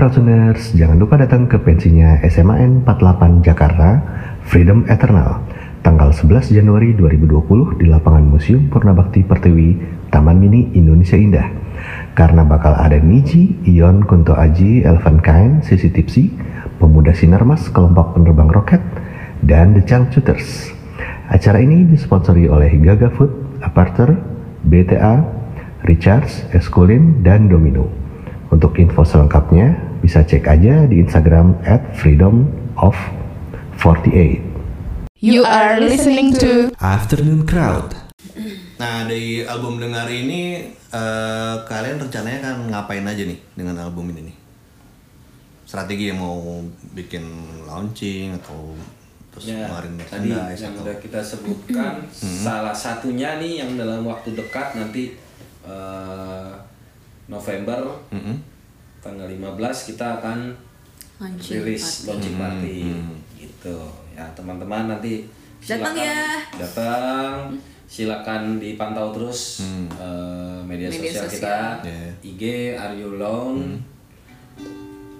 [0.00, 4.00] Crowdtuners, jangan lupa datang ke pensinya SMAN 48 Jakarta,
[4.48, 5.44] Freedom Eternal,
[5.84, 9.76] tanggal 11 Januari 2020 di lapangan Museum Purnabakti Pertiwi,
[10.08, 11.52] Taman Mini Indonesia Indah.
[12.16, 16.32] Karena bakal ada Niji, Ion, Kunto Aji, Elvan Kain, Sisi Tipsi,
[16.80, 18.80] Pemuda Sinarmas, kelompok penerbang roket,
[19.44, 20.72] dan The Changcuters.
[21.28, 24.16] Acara ini disponsori oleh Gaga Food, Aparter,
[24.64, 25.20] BTA,
[25.84, 27.84] Richards, Escolin, dan Domino.
[28.48, 32.48] Untuk info selengkapnya bisa cek aja di Instagram at freedom
[32.80, 32.96] of
[33.80, 34.40] 48.
[35.20, 37.92] You are listening to Afternoon Crowd.
[38.80, 44.32] Nah dari album dengar ini eh, kalian rencananya kan ngapain aja nih dengan album ini
[44.32, 44.36] nih?
[45.68, 46.64] Strategi yang mau
[46.96, 47.22] bikin
[47.68, 48.72] launching atau
[49.30, 54.32] terus Ya, ngeluarin tadi yang atau udah kita sebutkan salah satunya nih yang dalam waktu
[54.32, 55.12] dekat nanti
[55.62, 56.52] eh,
[57.28, 58.36] November Mm-mm.
[59.00, 59.56] Tanggal 15
[59.88, 60.38] kita akan
[61.18, 62.08] Launching rilis party.
[62.08, 63.14] launching Hmm, party hmm.
[63.36, 63.76] gitu
[64.10, 65.24] ya teman-teman nanti
[65.58, 66.24] Datang silakan ya.
[66.56, 67.32] datang
[67.84, 69.84] silakan dipantau terus Hmm.
[69.90, 71.32] eh, media, Media sosial, sosial.
[71.34, 72.10] kita Yeah.
[72.22, 72.42] IG
[72.74, 73.56] Aryulon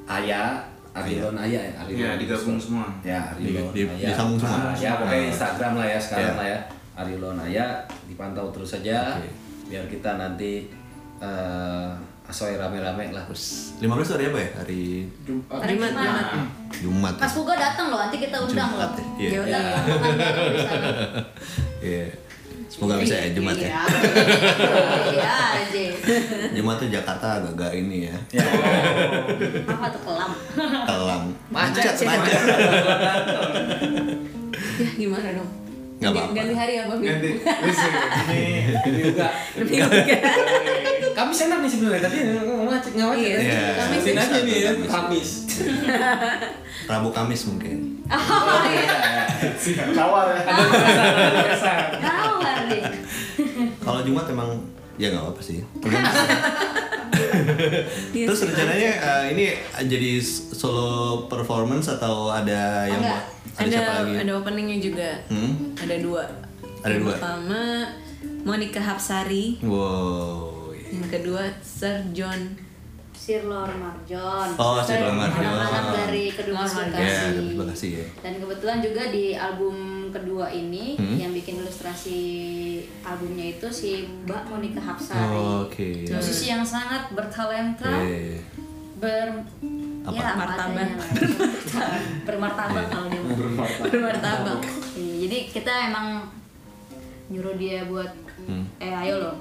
[0.06, 0.58] Aya
[0.90, 2.86] Aryulon Aya ya Aryulon Ya, digabung semua.
[3.00, 4.58] ya Aryulon Di- di- Aya disambung semua.
[4.60, 5.30] Ah, ya pokoknya Ah.
[5.30, 6.36] Instagram lah ya sekarang Yeah.
[6.36, 6.60] lah ya
[6.96, 7.66] Aryulon Aya
[8.04, 9.30] dipantau terus saja Oke.
[9.66, 10.66] biar kita nanti
[11.18, 11.90] eh
[12.30, 14.48] asoy rame-rame lah 15 itu hari apa ya?
[14.62, 14.82] Hari
[15.50, 15.98] Hari Jumat, Jumat.
[15.98, 16.26] Jumat.
[16.78, 17.14] Jumat.
[17.18, 17.20] ya?
[17.20, 19.06] Mas Fuga datang loh, nanti kita undang Jumat loh.
[19.18, 19.28] ya?
[19.42, 19.60] Iya.
[19.98, 20.88] Bareng di sana.
[21.80, 22.06] Iya.
[22.70, 23.66] Semoga bisa ya Jumat ya.
[23.66, 23.82] Iya.
[25.10, 25.84] Iya aja.
[26.54, 28.14] Jumat tuh Jakarta agak-agak ini ya.
[29.74, 30.30] Apa tuh kelam?
[30.86, 31.22] Kelam.
[31.50, 32.40] Macet, Macet.
[34.78, 35.50] Ya gimana dong?
[36.00, 36.32] Ganti- apa-apa.
[36.32, 36.94] Ganti hari apa?
[36.96, 37.30] Ganti.
[38.32, 38.44] Ini
[38.88, 39.28] ini juga
[41.20, 43.62] Kamis enak nih sebenarnya tapi nggak macet nggak macet Iya, Iya.
[43.76, 44.88] Kamis aja nih ya Kamis.
[44.88, 45.30] Kamis
[46.86, 47.78] Rabu Kamis mungkin.
[48.10, 48.90] Oh iya.
[48.90, 49.24] Ya.
[52.00, 52.80] Tahu hari.
[53.78, 54.58] Kalau Jumat emang
[54.96, 55.60] ya nggak apa-apa sih.
[58.10, 59.44] Iya Terus rencananya eh, ini
[59.82, 60.90] jadi solo
[61.26, 63.22] performance atau ada yang Enggak.
[63.54, 64.12] ada, ada siapa lagi?
[64.18, 65.52] ada openingnya juga Hmm?
[65.76, 66.22] ada dua
[66.80, 67.12] Ada yang dua.
[67.14, 67.60] pertama
[68.42, 70.59] Monica Hapsari Wow.
[70.90, 72.58] Yang kedua Sir John
[73.12, 74.48] Sir Lor Marjon.
[74.56, 75.44] Oh, Sir Lor Marjon.
[75.44, 76.64] Anak-anak dari kedua.
[76.64, 77.36] Ya, Bekasi.
[77.36, 78.06] terima kasih ya.
[78.18, 79.76] Dan kebetulan juga di album
[80.10, 81.14] kedua ini Hmm?
[81.16, 82.20] yang bikin ilustrasi
[83.00, 83.90] albumnya itu si
[84.24, 85.20] Mbak Monica Hapsari.
[85.30, 85.88] Oh, oke.
[86.08, 88.40] Musisi yang sangat bertalenta, Eh,
[88.96, 89.44] ber
[90.00, 90.16] Apa?
[90.16, 90.88] ya, Martabat.
[92.26, 93.36] bermartabat kalau dia mau.
[93.84, 94.58] bermartabat
[94.92, 96.24] Iya, jadi kita emang
[97.28, 98.64] nyuruh dia buat Hmm.
[98.78, 99.32] eh ayo lo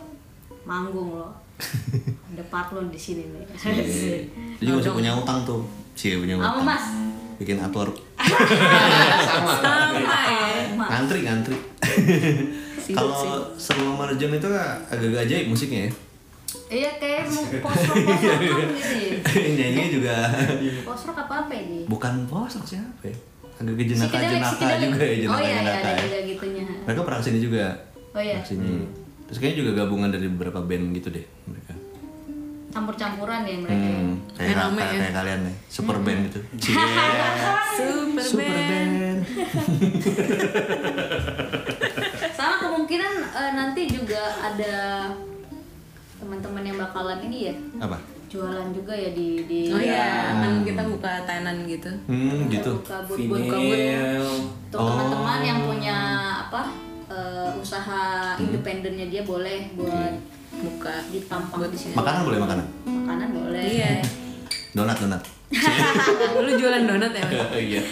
[0.70, 1.34] manggung lo
[2.30, 4.22] ada part lo di sini nih Iya.
[4.62, 5.66] Dia juga masih punya utang tuh.
[5.92, 6.62] Cie punya utang.
[6.62, 6.86] mas?
[7.36, 7.98] Bikin artwork.
[8.20, 9.54] sama
[10.24, 11.58] ya Ngantri, ngantri.
[12.90, 13.14] Kalau
[13.56, 15.92] Serlo Marjon itu agak-agak ajaib musiknya ya.
[16.68, 18.62] iya kayak mau post rock post rock gitu
[18.98, 19.14] ya.
[19.52, 20.16] Nyanyinya juga
[20.84, 23.16] post rock apa apa ini bukan post rock siapa ya?
[23.60, 25.30] Agak jenaka-jenaka Psikedelik, juga ya, psikedelik.
[25.30, 26.20] oh iya iya ada ya.
[26.26, 27.66] gitunya Mereka pernah ke sini juga.
[28.10, 28.70] oh iya Pernah ke sini.
[29.30, 31.72] Terus kayaknya juga gabungan dari beberapa band gitu deh mereka.
[32.70, 35.00] campur-campuran ya mereka Hmm, kayak, Rame kayak, ya.
[35.00, 36.40] kayak kalian nih, super band gitu.
[37.80, 39.20] Super, super band band.
[42.32, 44.74] sama kemungkinan eh, nanti juga ada
[46.16, 47.96] teman-teman yang bakalan ini ya Apa?
[48.28, 52.78] jualan juga ya di di oh iya kan kita buka tenan gitu Hmm, gitu.
[52.78, 54.26] buka but-but Vinyl.
[54.62, 54.86] untuk Oh.
[54.88, 55.98] teman-teman yang punya
[56.46, 56.62] apa
[57.10, 58.44] eh, usaha Hmm.
[58.44, 60.14] independennya dia boleh buat
[60.52, 62.66] buka dipampang di sini Makanan boleh makanan?
[62.86, 64.02] makanan boleh iya
[64.70, 65.18] Donat, donat.
[66.40, 67.26] lu jualan donat ya?
[67.60, 67.82] Iya.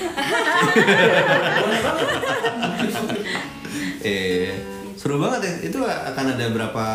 [4.03, 4.53] eh,
[4.93, 5.53] seru banget ya.
[5.65, 6.85] Itu akan ada berapa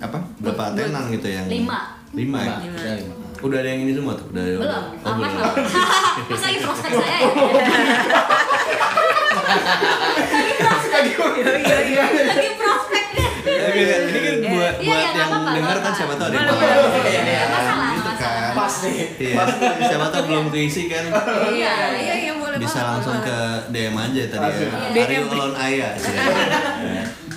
[0.00, 0.18] apa?
[0.36, 1.94] Berapa tenan gitu yang lima.
[2.10, 2.56] Lima ya?
[2.58, 2.74] Lima.
[2.74, 3.14] Udah, lima.
[3.40, 4.26] Udah ada yang ini semua tuh?
[4.28, 5.32] Udah ada belum Oh, belum.
[6.26, 7.30] mas lagi prospek saya ya
[11.04, 13.96] lagi prospek deh Oke, oke.
[14.08, 16.48] Ini kan buat Iya, buat iya, nggak yang dengar kan siapa tahu ada yang.
[17.04, 18.52] Iya, masalah, gitu kan.
[18.54, 18.96] Pas nih.
[19.20, 19.42] Iya,
[19.84, 21.04] siapa tahu belum keisi kan.
[21.52, 23.38] iya iya iya boleh Bisa langsung ke
[23.68, 24.56] DM aja tadi ya.
[24.56, 24.70] Iya.
[24.96, 25.88] Are you alone Aya?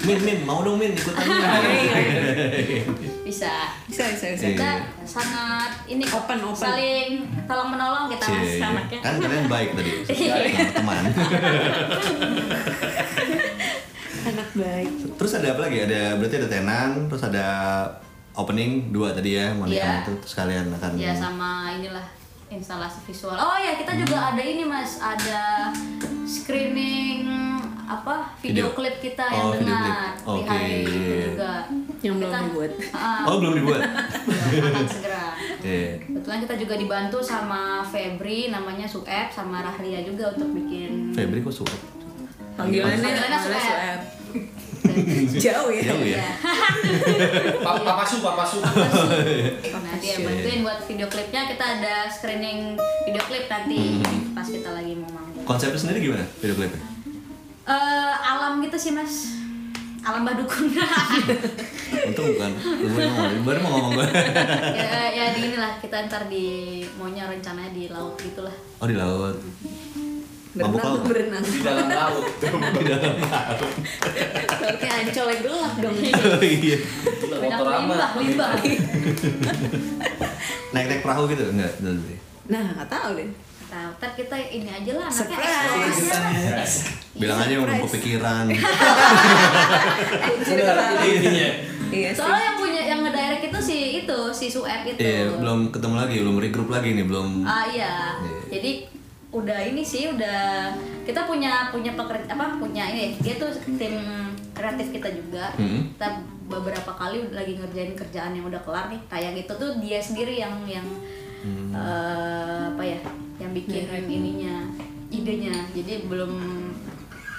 [0.03, 1.27] Min, Min, mau dong Min ikutan
[3.27, 4.55] Bisa bisa bisa bisa Iya.
[4.55, 4.71] kita
[5.03, 6.55] sangat ini Open, open.
[6.57, 7.09] saling
[7.43, 10.33] tolong menolong kita mas Cie, anaknya kan kalian baik tadi Iya.
[10.47, 11.03] sama teman.
[14.27, 15.77] anak baik Terus ada apa lagi?
[15.81, 17.45] Ada berarti ada tenan, terus ada
[18.33, 20.03] opening dua tadi ya, Monica Iya.
[20.03, 22.05] itu terus kalian akan ya sama inilah
[22.47, 25.67] instalasi visual oh ya kita juga ada ini mas ada
[26.23, 26.86] screening
[27.97, 28.67] apa video, Video.
[28.71, 29.95] klip kita Oh, yang dengan klip.
[30.17, 30.47] di Oke.
[30.47, 30.93] hari itu
[31.27, 31.51] juga
[31.97, 32.71] Yang belum Kita- dibuat.
[32.91, 33.81] Ah, Oh, belum dibuat.
[33.81, 35.23] belum, akan segera
[35.59, 35.89] Iya.
[35.99, 41.55] kebetulan kita juga dibantu sama Febri namanya Sueb sama Rahria juga untuk bikin Febri kok
[41.55, 41.73] suka?
[42.53, 43.61] panggilannya Panggilannya Sueb.
[43.61, 43.99] Sueb.
[45.43, 46.17] jauh ya Jauh ya?
[46.17, 46.25] Iya.
[47.59, 48.57] Pa- Papa Su, Papa Su.
[49.77, 52.73] Nah, dia bantuin buat video klipnya kita ada screening
[53.03, 54.33] video klip nanti Hmm.
[54.33, 55.43] pas kita lagi mau manggung.
[55.43, 56.81] Konsepnya sendiri gimana video klipnya?
[57.67, 59.35] Eh, alam gitu sih mas,
[59.99, 60.71] alam badukun.
[62.07, 62.51] Untung bukan,
[63.43, 64.07] baru mau, ngomong gue.
[64.79, 68.55] ya, ya di inilah kita ntar di maunya rencananya di laut gitulah.
[68.79, 69.35] Oh di laut.
[70.55, 71.11] Mabuk berenang laut.
[71.11, 72.23] berenang Di dalam laut.
[72.39, 73.71] Di dalam laut.
[74.47, 76.77] lautnya ancol yang gelap dong Oh iya.
[77.27, 78.51] Banyak limbah, limbah.
[80.71, 81.73] Naik-naik perahu gitu enggak?
[82.47, 86.07] Nah nggak tahu deh Ntar kita ini aja lah, anaknya Surprise.
[86.07, 86.67] lah.
[87.19, 88.45] Bilang aja udah kepikiran.
[91.87, 94.99] Iya Soalnya yang punya yang ngedirect itu si itu si Sueb itu.
[94.99, 97.47] Iya, belum ketemu lagi, belum regroup lagi nih, belum.
[97.47, 98.19] Ah iya.
[98.19, 98.59] Iya.
[98.59, 98.71] Jadi
[99.31, 100.71] udah ini sih udah
[101.03, 103.95] kita punya punya pekerja apa punya ini dia tuh tim
[104.51, 105.55] kreatif kita juga.
[105.55, 105.95] Hmm.
[105.95, 106.07] Kita
[106.51, 108.99] beberapa kali lagi ngerjain kerjaan yang udah kelar nih.
[109.07, 110.83] Kayak gitu tuh dia sendiri yang yang
[111.47, 111.71] Hmm.
[111.71, 112.99] eh, apa ya?
[113.37, 114.55] Yang bikin ininya,
[115.07, 115.55] idenya.
[115.71, 116.31] Jadi belum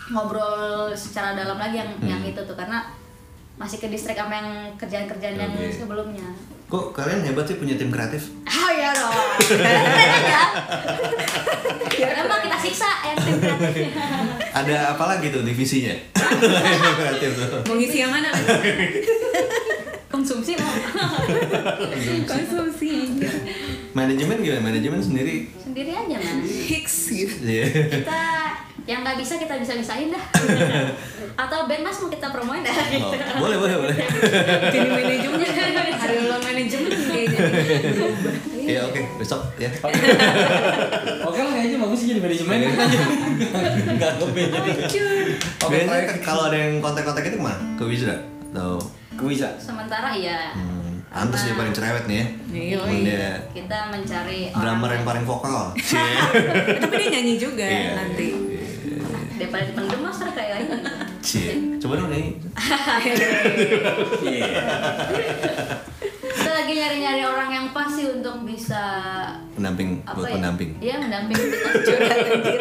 [0.08, 2.30] ngobrol secara dalam lagi yang yang Hmm.
[2.30, 2.88] itu tuh karena
[3.54, 5.68] masih ke distrik sama yang kerjaan-kerjaan yang Oke.
[5.68, 6.28] sebelumnya.
[6.64, 8.28] Kok kalian hebat sih punya tim kreatif?
[8.58, 9.12] Oh iya dong.
[9.40, 9.64] Keren
[9.96, 10.42] aja.
[11.88, 13.92] Biar emang kita siksa yang tim kreatifnya.
[14.52, 15.96] Ada apa lagi tuh divisinya?
[17.00, 17.60] kreatif tuh.
[17.64, 18.28] mau ngisi yang mana
[20.28, 20.68] Konsumsi mau.
[22.36, 22.88] konsumsi
[23.96, 24.60] Manajemen gimana?
[24.60, 25.48] Manajemen sendiri?
[25.56, 26.44] Sendiri aja mas.
[26.68, 27.64] Hicks gitu Iya.
[27.72, 28.20] Kita
[28.84, 30.20] yang nggak bisa kita bisa bisain dah
[31.48, 33.08] atau band mas mau kita promoin dah gitu.
[33.08, 33.96] Oh, boleh boleh boleh.
[34.76, 35.48] Jadi manajemen,
[35.96, 36.92] hari ulang manajemen.
[38.68, 39.72] Iya oke besok ya.
[41.24, 43.00] Oke lah kayaknya bagus sih jadi manajemen aja.
[43.96, 44.70] Enggak ngeband jadi.
[45.64, 45.78] Oke,
[46.20, 47.64] kalau ada yang kontak-kontak itu ke mana?
[47.80, 48.20] Ke Wizra?
[48.52, 48.76] Atau
[49.18, 49.50] ke Wisa.
[49.58, 52.26] sementara iya hmm, Antus dia paling cerewet nih ya.
[52.48, 55.72] Iya, dia kita mencari drummer yang paling vokal.
[55.74, 57.90] Eh, Tapi dia nyanyi juga Iya.
[57.96, 58.28] nanti.
[59.34, 60.76] daripada dipendem mas ntar kayak ini
[61.20, 61.50] Cie.
[61.78, 62.26] Coba dong nih.
[64.28, 64.50] Iya.
[66.78, 68.82] Nyari-nyari orang yang pas sih untuk bisa
[69.52, 70.34] Pendamping apa buat ya?
[70.38, 70.70] pendamping.
[70.78, 72.60] Iya mendamping kita curhat anjir.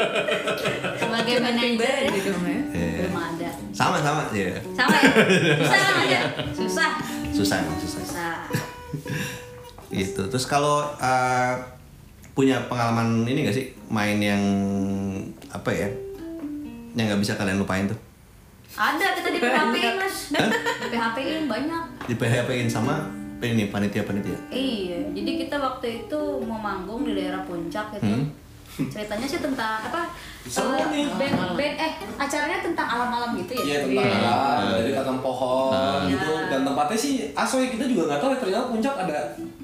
[0.98, 2.60] Sebagai manajer ya, Gitu, ya.
[2.74, 3.06] Iya.
[3.06, 3.50] belum ada.
[3.72, 4.58] Sama sama ya.
[4.74, 5.12] Sama ya?
[5.62, 6.20] Susah kan aja?
[6.52, 6.90] Susah.
[7.30, 8.02] Susah emang susah.
[8.02, 8.36] Susah.
[9.88, 10.22] Gitu.
[10.28, 11.54] Terus kalau uh,
[12.34, 14.42] punya pengalaman ini gak sih main yang
[15.50, 15.90] apa ya?
[16.94, 17.98] Yang nggak bisa kalian lupain tuh?
[18.74, 20.18] Ada kita di PHP-in mas.
[20.82, 21.84] Di PHP-in banyak.
[22.06, 23.06] Di PHP-in sama
[23.38, 24.38] ini panitia-panitia.
[24.50, 28.06] Iya, jadi kita waktu itu mau manggung di daerah puncak gitu.
[28.06, 28.26] Hmm.
[28.78, 30.06] Ceritanya sih tentang apa?
[30.46, 31.06] Eh, nih.
[31.18, 33.62] Band, band, eh acaranya tentang alam-alam gitu ya?
[33.66, 35.74] Iya tentang alam, dari kakang pohon
[36.06, 36.14] Iya.
[36.14, 39.18] gitu dan tempatnya sih asoy kita juga nggak tahu ya ternyata puncak ada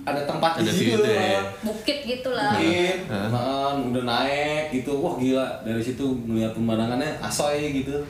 [0.03, 1.39] ada tempat Ada di situ situ ya.
[1.61, 2.57] Bukit gitu lah.
[2.57, 8.01] Bukit, apaan, udah naik gitu, wah gila dari situ melihat pemandangannya asoy gitu.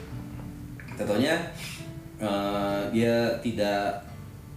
[0.88, 1.36] Kita taunya
[2.16, 4.00] eh, dia tidak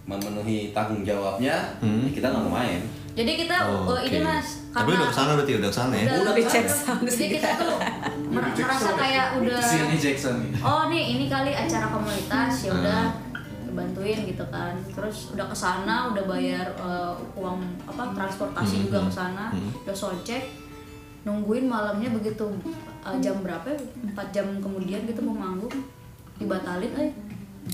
[0.08, 2.08] memenuhi tanggung jawabnya, Hmm.
[2.08, 2.80] kita nggak mau main.
[3.12, 4.24] Jadi kita Oh, oh, ini oke.
[4.24, 6.04] mas, Tapi udah ke sana berarti udah ke sana ya.
[6.06, 6.34] Udah, Udah
[6.70, 7.76] sound Jadi kita tuh
[8.30, 10.50] mer- merasa kayak udah Sini Jackson nih.
[10.60, 12.78] oh nih ini kali acara komunitas ya Hmm.
[12.78, 13.02] udah
[13.70, 18.98] bantuin gitu kan terus udah ke sana udah bayar eh, uang apa transportasi Hmm, juga
[18.98, 19.70] hmm, ke sana hmm.
[19.82, 20.44] udah check
[21.22, 22.46] nungguin malamnya begitu
[23.00, 23.78] eh, jam berapa ya?
[24.04, 25.70] empat jam kemudian gitu mau manggung
[26.36, 27.10] dibatalin eh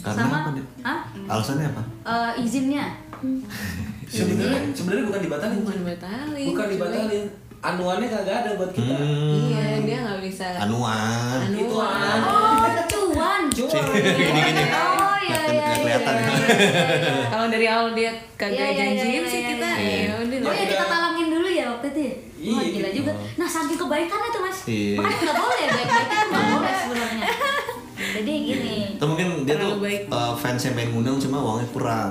[0.00, 0.66] Karena sama apa, Dit?
[0.80, 1.00] Hah?
[1.28, 1.82] Alasannya apa?
[2.02, 2.84] Eh, izinnya
[4.14, 7.24] Sebenarnya sebenarnya bukan dibatalin, Bukan dibatalin, bukan dibatalin.
[7.64, 8.92] Anuannya kagak ada buat kita.
[8.94, 10.44] Hmm, Iya, dia nggak bisa.
[10.60, 11.40] anuan.
[11.40, 12.18] Anuan.
[12.20, 12.64] oh
[12.94, 14.64] cuan Gini-gini.
[14.68, 16.14] oh iya iya iya, kelihatan.
[16.14, 17.24] iya, iya, iya.
[17.24, 19.96] Kalau dari awal dia kagak Iya, iya, janjiin iya, sih iya, kita, iya.
[19.96, 20.38] ya udah.
[20.44, 22.14] Oh ya kita talangin dulu ya waktu itu ya?
[22.44, 22.98] Iya, gila gitu.
[23.00, 23.12] juga.
[23.34, 24.58] Nah saking kebaikannya tuh mas.
[24.66, 24.96] Iya.
[24.98, 27.26] Makanya nggak boleh baik-baik itu nggak boleh sebenarnya.
[28.14, 28.76] Jadi gini.
[28.94, 30.06] Atau mungkin dia tuh baik.
[30.06, 32.10] uh, fans yang pengen ngundang cuma uangnya kurang.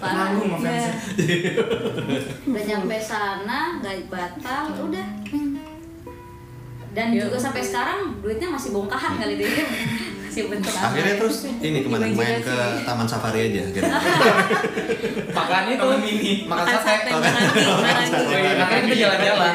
[0.00, 0.32] Parah.
[0.32, 0.92] Nanggung sama fansnya.
[2.48, 5.08] Udah nyampe sana nggak batal udah.
[6.90, 9.62] Dan Ya juga sampai sekarang duitnya masih bongkahan kali dia.
[10.26, 10.74] Masih bentuk?
[10.74, 13.62] Akhirnya terus ini ke mana main ke Taman Safari aja.
[13.70, 13.82] Gitu.
[15.38, 16.32] Makan itu mini.
[16.50, 17.10] makan sate.
[17.10, 17.14] sate,
[18.58, 19.52] makan iya, kita jalan-jalan.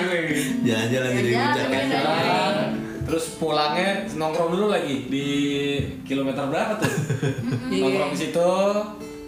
[0.64, 2.85] Jalan-jalan di puncak ya.
[3.06, 5.28] Terus pulangnya nongkrong dulu lagi di
[6.02, 6.90] kilometer berapa tuh?
[7.72, 8.52] nongkrong di situ.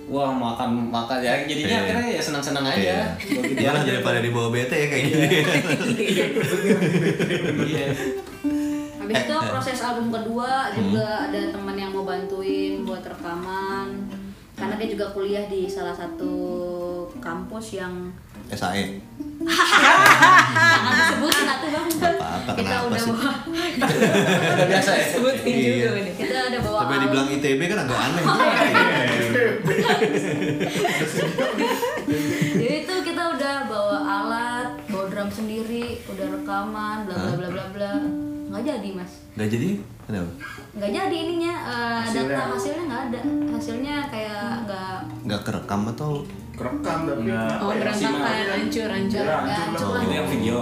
[0.08, 1.84] Wah makan makan ya jadinya Iya.
[1.84, 2.80] akhirnya ya senang-senang aja.
[2.80, 3.02] Iya.
[3.38, 3.90] Begitu Iya lah aja.
[3.92, 5.26] daripada dibawa bete ya kayak gini.
[7.68, 7.88] Iya.
[8.98, 9.48] Habis itu Eh, eh.
[9.48, 13.88] proses album kedua juga ada teman yang mau bantuin buat rekaman.
[14.58, 16.34] Karena dia juga kuliah di salah satu
[17.20, 18.10] kampus yang
[18.50, 18.98] SAE.
[19.38, 21.86] jangan disebutin atuh bang.
[21.88, 23.12] Apa-apa, kita kenapa udah sih?
[23.14, 23.34] bawa,
[24.50, 25.06] Udah biasa ya.
[25.08, 25.72] Sebutin Iya.
[25.78, 26.12] juga ini.
[26.16, 28.24] kita udah bawa Tapi dibilang ITB kan agak aneh.
[32.58, 37.66] Jadi itu kita udah bawa alat, bawa drum sendiri, udah rekaman, bla bla bla bla
[37.72, 37.94] bla.
[38.58, 39.12] Nggak jadi mas.
[39.38, 39.70] Gak jadi?
[40.10, 40.32] Kenapa?
[40.74, 42.34] Nggak jadi ininya eh, Hasilnya.
[42.34, 43.20] data hasilnya nggak ada.
[43.54, 44.98] Hasilnya kayak nggak
[45.30, 46.12] Gak kerekam atau
[46.58, 47.62] Kerekam tapi Enggak.
[47.62, 49.26] Oh, berantakan, hancur, hancur.
[49.30, 49.38] Iya.
[49.46, 49.94] nggak hancur.
[50.02, 50.58] Itu yang video.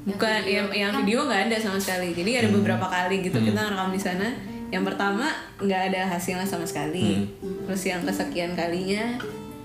[0.00, 2.14] Bukan, yang, yang video nggak ada sama sekali.
[2.14, 4.28] Jadi ada beberapa kali gitu kita ngerekam di sana.
[4.70, 5.26] Yang pertama
[5.58, 7.26] nggak ada hasilnya sama sekali.
[7.66, 9.18] Terus yang kesekian kalinya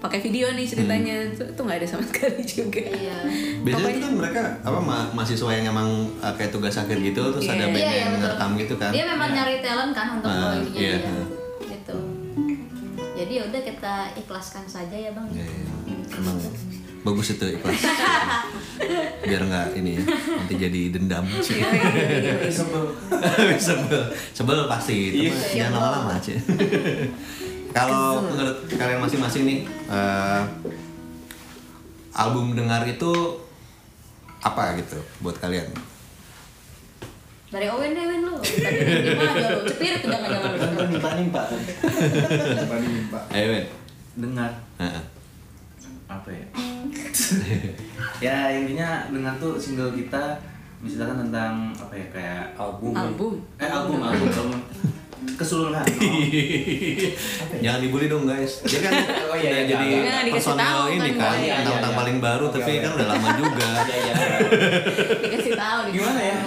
[0.06, 2.78] pakai video nih ceritanya itu tuh nggak ada sama sekali juga.
[2.80, 3.18] Iya.
[3.60, 5.89] Biasanya itu kan mereka apa ma- mahasiswa yang emang
[6.20, 7.53] uh, kayak tugas akhir gitu terus Iya.
[7.56, 8.22] ada band Iya, iya, yang betul.
[8.24, 8.91] ngerekam gitu kan.
[8.91, 10.97] Dia memang nyari talent kan untuk Ah, ininya iya.
[10.99, 11.18] dia.
[11.66, 11.97] Gitu.
[13.16, 15.26] Jadi ya udah kita ikhlaskan saja ya bang.
[15.32, 15.74] Iya, iya.
[16.14, 16.38] Emang
[17.01, 17.82] bagus itu ikhlas.
[19.26, 21.26] Biar nggak ini ya, nanti jadi dendam.
[22.51, 22.84] Sebel.
[23.58, 24.97] sebel, sebel pasti.
[25.24, 26.34] Itu jangan lama-lama aja.
[27.76, 29.60] Kalau menurut kalian masing-masing nih,
[29.92, 30.42] eh,
[32.16, 33.12] album dengar itu
[34.40, 35.68] apa gitu buat kalian?
[37.52, 38.36] Dari Owen deh Owen lu.
[38.40, 39.60] Tadi gimana aja lu?
[39.68, 40.88] Cepirit tuh jangan-jangan kan.
[40.88, 41.44] Coba nimpa.
[43.32, 43.66] Ayo Ben.
[44.16, 45.04] Dengar Heeh.
[46.06, 46.46] apa ya?
[48.22, 50.40] ya intinya dengar tuh single kita
[50.80, 53.34] menceritakan tentang apa ya kayak album Album.
[53.58, 54.60] eh album album album
[55.34, 55.82] keseluruhan
[57.66, 58.62] Jangan dibully dong guys.
[58.62, 58.94] Dia kan
[59.34, 60.38] Oh, iya, iya, jadi iya.
[60.38, 61.38] Tahu ini kan, kan.
[61.42, 62.00] Iya, tentang iya.
[62.00, 63.70] paling baru tapi Oke, kan udah lama juga.
[63.84, 64.14] Iya, iya.
[65.26, 65.92] Dikasih tahu nih.
[65.98, 66.38] gimana ya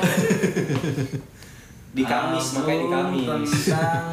[1.88, 2.88] di Kamis Album makanya di
[3.26, 4.04] Kamis tentang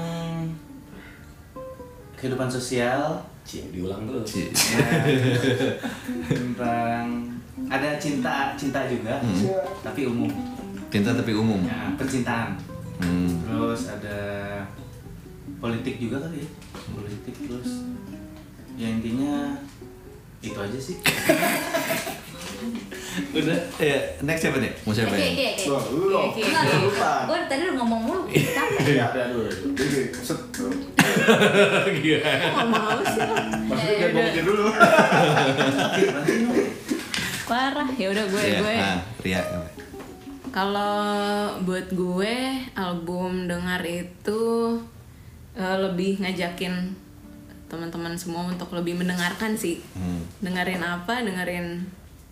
[2.18, 3.02] kehidupan sosial
[3.46, 4.50] Cih, diulang terus Cie.
[4.50, 4.82] ya,
[6.26, 7.30] tentang
[7.70, 9.22] ada cinta cinta juga
[9.86, 10.32] tapi umum
[10.90, 11.62] Cinta tapi umum.
[11.62, 12.58] ya, percintaan
[12.96, 13.28] Hmm.
[13.42, 14.20] terus ada
[15.58, 16.50] politik juga kali ya
[16.90, 17.72] politik terus
[18.76, 19.60] ya intinya
[20.40, 20.98] itu aja sih
[23.32, 23.56] Udah.
[23.80, 24.72] Ya, next siapa nih?
[24.84, 25.32] Mau siapa Oke, ya?
[25.32, 25.64] oke, oke.
[25.72, 26.40] Wah, lu oke.
[26.84, 27.12] Lupa.
[27.24, 28.80] Gue tadi udah ngomong mulu, capek.
[28.92, 29.48] Iya, ada dulu.
[30.20, 30.40] Set.
[30.52, 30.68] Kok
[32.68, 33.24] mau sih?
[33.72, 34.66] Maksudnya gue mikir dulu.
[37.46, 37.88] Parah.
[37.96, 38.76] Ya udah gue Iya, gue.
[38.76, 39.42] ah, Ria.
[40.56, 41.04] Kalau
[41.68, 42.36] buat gue
[42.80, 44.42] album dengar itu
[45.52, 46.96] eh, lebih ngajakin
[47.68, 49.84] teman-teman semua untuk lebih mendengarkan sih.
[49.92, 50.24] Hmm.
[50.40, 51.28] Dengerin apa?
[51.28, 51.84] Dengerin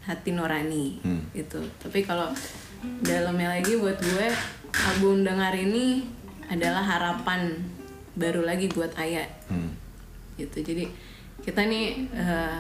[0.08, 1.20] hati nurani Hmm.
[1.36, 1.60] itu.
[1.84, 2.32] Tapi kalau
[3.04, 4.28] dalamnya lagi buat gue
[4.72, 6.08] album dengar ini
[6.48, 7.60] adalah harapan
[8.16, 9.72] baru lagi buat Ayah Hmm.
[10.36, 10.86] gitu jadi
[11.44, 12.60] kita nih eh,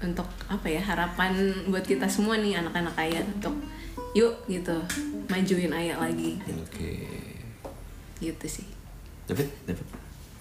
[0.00, 1.32] untuk apa ya harapan
[1.68, 3.56] buat kita semua nih anak-anak ayat untuk
[4.10, 4.74] yuk gitu
[5.26, 7.06] majuin ayat lagi Oke.
[8.18, 8.66] gitu sih
[9.24, 9.86] David, David.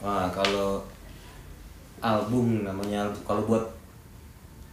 [0.02, 0.82] Wah, kalau
[2.00, 3.62] album namanya kalau buat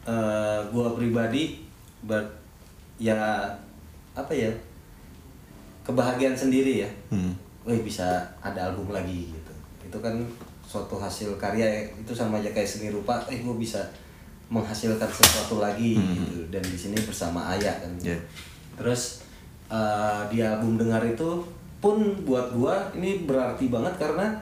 [0.03, 1.61] eh, gua pribadi
[2.01, 2.25] ber
[2.97, 3.45] ya
[4.13, 4.49] apa ya
[5.83, 7.37] kebahagiaan sendiri ya Hmm.
[7.63, 8.07] Wih bisa
[8.39, 10.15] ada album lagi gitu itu kan
[10.63, 11.81] suatu hasil karya ya.
[11.93, 13.79] itu sama aja kayak seni rupa eh gue bisa
[14.49, 16.15] menghasilkan sesuatu lagi Hmm.
[16.17, 18.19] gitu dan di sini bersama Ayah kan Yeah.
[18.77, 19.25] Terus
[19.73, 21.43] eh, di album dengar itu
[21.83, 24.33] pun buat gua ini berarti banget karena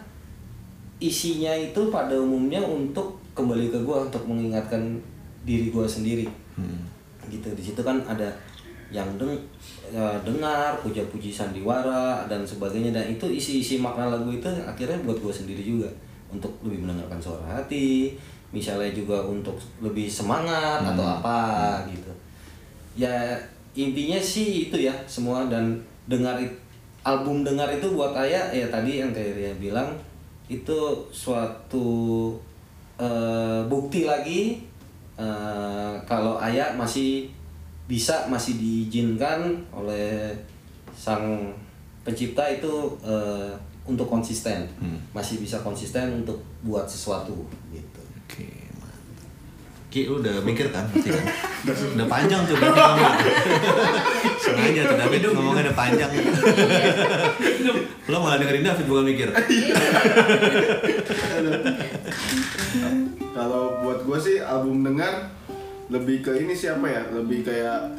[1.02, 4.98] isinya itu pada umumnya untuk kembali ke gua untuk mengingatkan
[5.42, 6.28] diri gua sendiri.
[6.54, 6.86] Hmm.
[7.24, 8.28] gitu di situ kan ada
[8.94, 9.34] yang deng
[9.90, 12.94] ya, dengar puja-puji sandiwara dan sebagainya.
[12.94, 15.90] Dan itu isi-isi makna lagu itu akhirnya buat gue sendiri juga.
[16.30, 18.14] Untuk lebih mendengarkan suara hati
[18.54, 22.12] misalnya juga untuk lebih semangat atau apa gitu.
[22.94, 23.34] Ya
[23.74, 25.74] intinya sih itu ya semua dan
[26.06, 26.38] dengar
[27.04, 29.90] album dengar itu buat ayah ya tadi yang kayak Ria bilang
[30.46, 30.78] itu
[31.10, 32.32] suatu
[32.96, 34.62] eh, bukti lagi
[35.18, 37.28] eh, kalau ayah masih
[37.84, 40.32] bisa masih diizinkan oleh
[40.96, 41.52] sang
[42.06, 43.52] pencipta itu eh,
[43.84, 44.96] untuk konsisten Hmm.
[45.12, 47.44] masih bisa konsisten untuk buat sesuatu.
[49.94, 51.22] Ki, lu udah mikir kan pasti kan?
[51.94, 53.14] udah panjang tuh berarti ngomong.
[54.42, 56.10] Sengaja tuh David ngomongnya udah panjang.
[58.10, 59.30] Lo malah dengerin David bukan mikir.
[63.38, 65.30] Kalau buat gue sih album dengar
[65.86, 67.06] lebih ke ini siapa ya?
[67.14, 67.94] Lebih kayak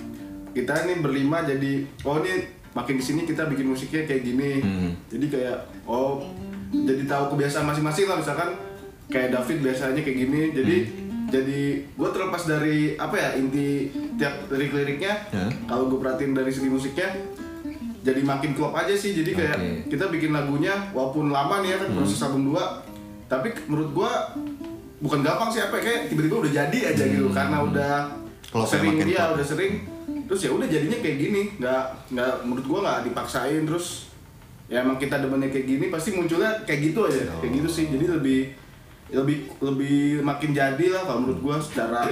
[0.51, 2.43] kita nih berlima jadi oh ini
[2.75, 4.59] makin di sini kita bikin musiknya kayak gini.
[4.59, 4.99] Hmm.
[5.07, 6.27] Jadi kayak oh
[6.75, 8.51] jadi tahu kebiasaan masing-masing lah misalkan
[9.07, 10.51] kayak David biasanya kayak gini.
[10.51, 15.13] Jadi jadi gue terlepas dari apa ya inti tiap lirik-liriknya.
[15.33, 15.45] Ya.
[15.65, 17.09] Kalau gue perhatiin dari segi musiknya
[18.05, 19.17] jadi makin klop aja sih.
[19.17, 19.97] Jadi kayak Oke.
[19.97, 22.95] kita bikin lagunya walaupun lama nih ya kan proses album 2
[23.25, 24.11] tapi menurut gua
[25.01, 27.93] bukan gampang sih apa ya, kayak tiba-tiba udah jadi aja gitu karena udah
[28.53, 29.41] Klop sering dia klop.
[29.41, 29.73] udah sering
[30.29, 34.13] terus ya udah jadinya kayak gini nggak nggak menurut gua nggak dipaksain terus
[34.65, 38.17] ya emang kita demennya kayak gini pasti munculnya kayak gitu aja kayak gitu sih jadi
[38.17, 38.53] lebih
[39.07, 42.09] lebih lebih makin jadi lah kalau menurut gua secara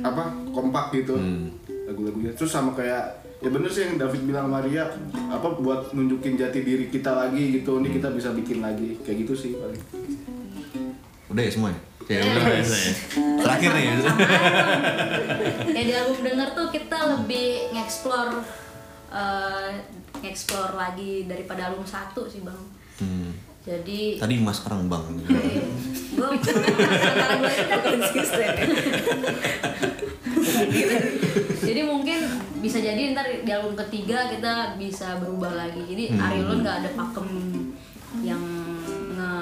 [0.00, 1.48] apa kompak gitu Hmm.
[1.84, 3.00] lagu-lagunya terus sama kayak
[3.38, 4.88] ya bener sih yang David bilang Maria
[5.26, 9.34] apa buat nunjukin jati diri kita lagi gitu ini kita bisa bikin lagi kayak gitu
[9.34, 9.80] sih paling
[11.26, 11.80] Udah ya semua ya?
[12.06, 12.92] Ya udah udah ya.
[13.40, 13.84] Terakhir nih.
[15.72, 18.32] ya di album denger tuh kita lebih nge-explore
[19.10, 19.70] eh,
[20.14, 22.60] nge-explore lagi daripada album satu sih bang
[22.94, 23.34] Hmm.
[23.64, 25.08] Jadi Tadi Mas sekarang Bang.
[26.14, 26.60] gue antara
[27.34, 28.54] gue konsisten
[31.64, 32.18] jadi mungkin
[32.60, 36.22] bisa jadi ntar di album ketiga kita bisa berubah lagi jadi Hmm.
[36.22, 37.28] Arilon nggak ada pakem
[38.22, 38.42] yang
[39.10, 39.32] nge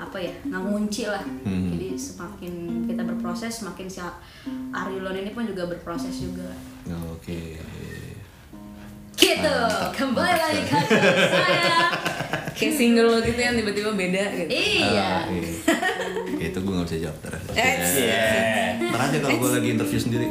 [0.00, 1.68] apa ya nggak ngunci lah Hmm.
[1.68, 2.52] jadi semakin
[2.86, 4.00] kita berproses semakin si
[4.70, 6.48] Arilon ini pun juga berproses juga
[7.10, 7.60] Oke.
[9.18, 9.58] Gitu
[9.98, 11.90] kembali lagi ke saya
[12.58, 15.52] kayak single lo gitu yang tiba-tiba beda gitu iya iya.
[16.48, 17.34] Itu gue gak bisa jawab ntar.
[17.58, 20.26] Eh, Ntar aja kalau gue lagi interview sendiri.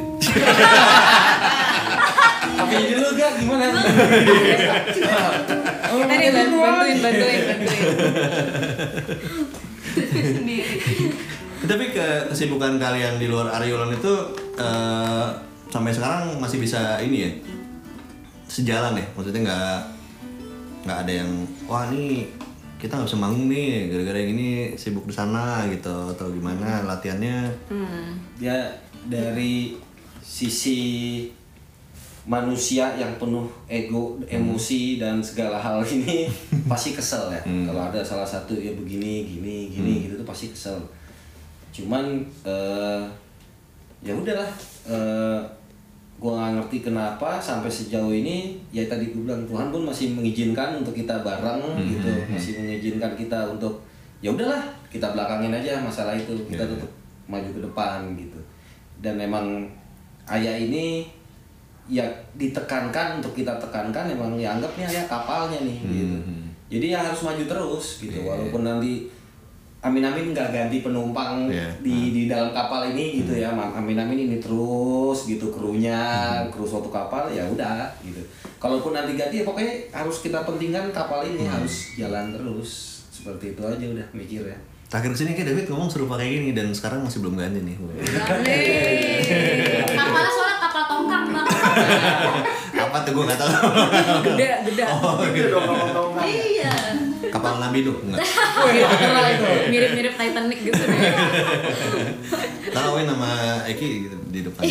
[2.58, 3.76] Apa jadi lu gak gimana?
[5.92, 7.78] Oh, Tadi bantuin, bantuin, bantuin.
[11.68, 14.12] Tapi ke kesibukan kalian di luar Ariolan itu
[14.56, 15.26] eh,
[15.68, 17.30] sampai sekarang masih bisa ini ya
[18.48, 19.78] sejalan ya maksudnya nggak
[20.84, 21.30] nggak ada yang
[21.64, 22.24] wah ini
[22.78, 27.50] kita nggak bisa manggung nih gara-gara yang ini sibuk di sana gitu atau gimana latihannya
[28.40, 28.56] Ya
[29.04, 29.76] dari
[30.18, 30.78] sisi
[32.24, 36.28] manusia yang penuh ego, emosi dan segala hal ini
[36.64, 37.40] pasti kesel ya.
[37.40, 40.76] Kalau ada salah satu ya begini, gini, gini gitu tuh pasti kesel.
[41.72, 43.02] Cuman eh,
[44.00, 44.48] ya udahlah.
[44.86, 45.40] eh,
[46.18, 50.82] gua nggak ngerti kenapa sampai sejauh ini ya tadi gue bilang Tuhan pun masih mengizinkan
[50.82, 53.78] untuk kita bareng gitu, masih mengizinkan kita untuk
[54.18, 54.58] ya udahlah
[54.90, 56.34] kita belakangin aja masalah itu.
[56.50, 56.90] Kita Iya, tetap
[57.30, 58.40] maju ke depan gitu.
[58.98, 59.62] Dan memang
[60.26, 61.06] ayah ini
[61.88, 62.04] ya
[62.36, 66.16] ditekankan untuk kita tekankan emang ya anggapnya ya kapalnya nih gitu.
[66.68, 68.20] jadi ya harus maju terus gitu.
[68.20, 68.28] Iya.
[68.28, 69.08] walaupun nanti
[69.80, 71.70] amin amin nggak ganti penumpang Iya.
[71.78, 73.46] di di dalam kapal ini gitu ya.
[73.48, 76.02] Ma- amin amin ini terus gitu krunya
[76.48, 78.18] kru suatu kapal ya udah gitu.
[78.56, 82.70] Kalaupun nanti ganti ya pokoknya harus kita pentingkan kapal ini harus jalan terus.
[83.08, 84.58] Seperti itu aja udah mikir ya.
[84.88, 87.76] Terakhir ke sini kayak David ngomong serupa kayak gini dan sekarang masih belum ganti nih
[89.94, 91.46] Kapalnya soalnya kapal tongkang bang.
[92.82, 93.52] apa tuh gue nggak tahu.
[94.26, 94.82] Gede, gede.
[94.88, 95.58] oh gitu
[96.18, 96.72] Iya.
[97.28, 98.20] Kapal Nabi Nuh nggak
[99.68, 100.98] Mirip-mirip Titanic gitu deh.
[102.76, 103.30] tahu nama
[103.64, 104.62] Eki gitu di depan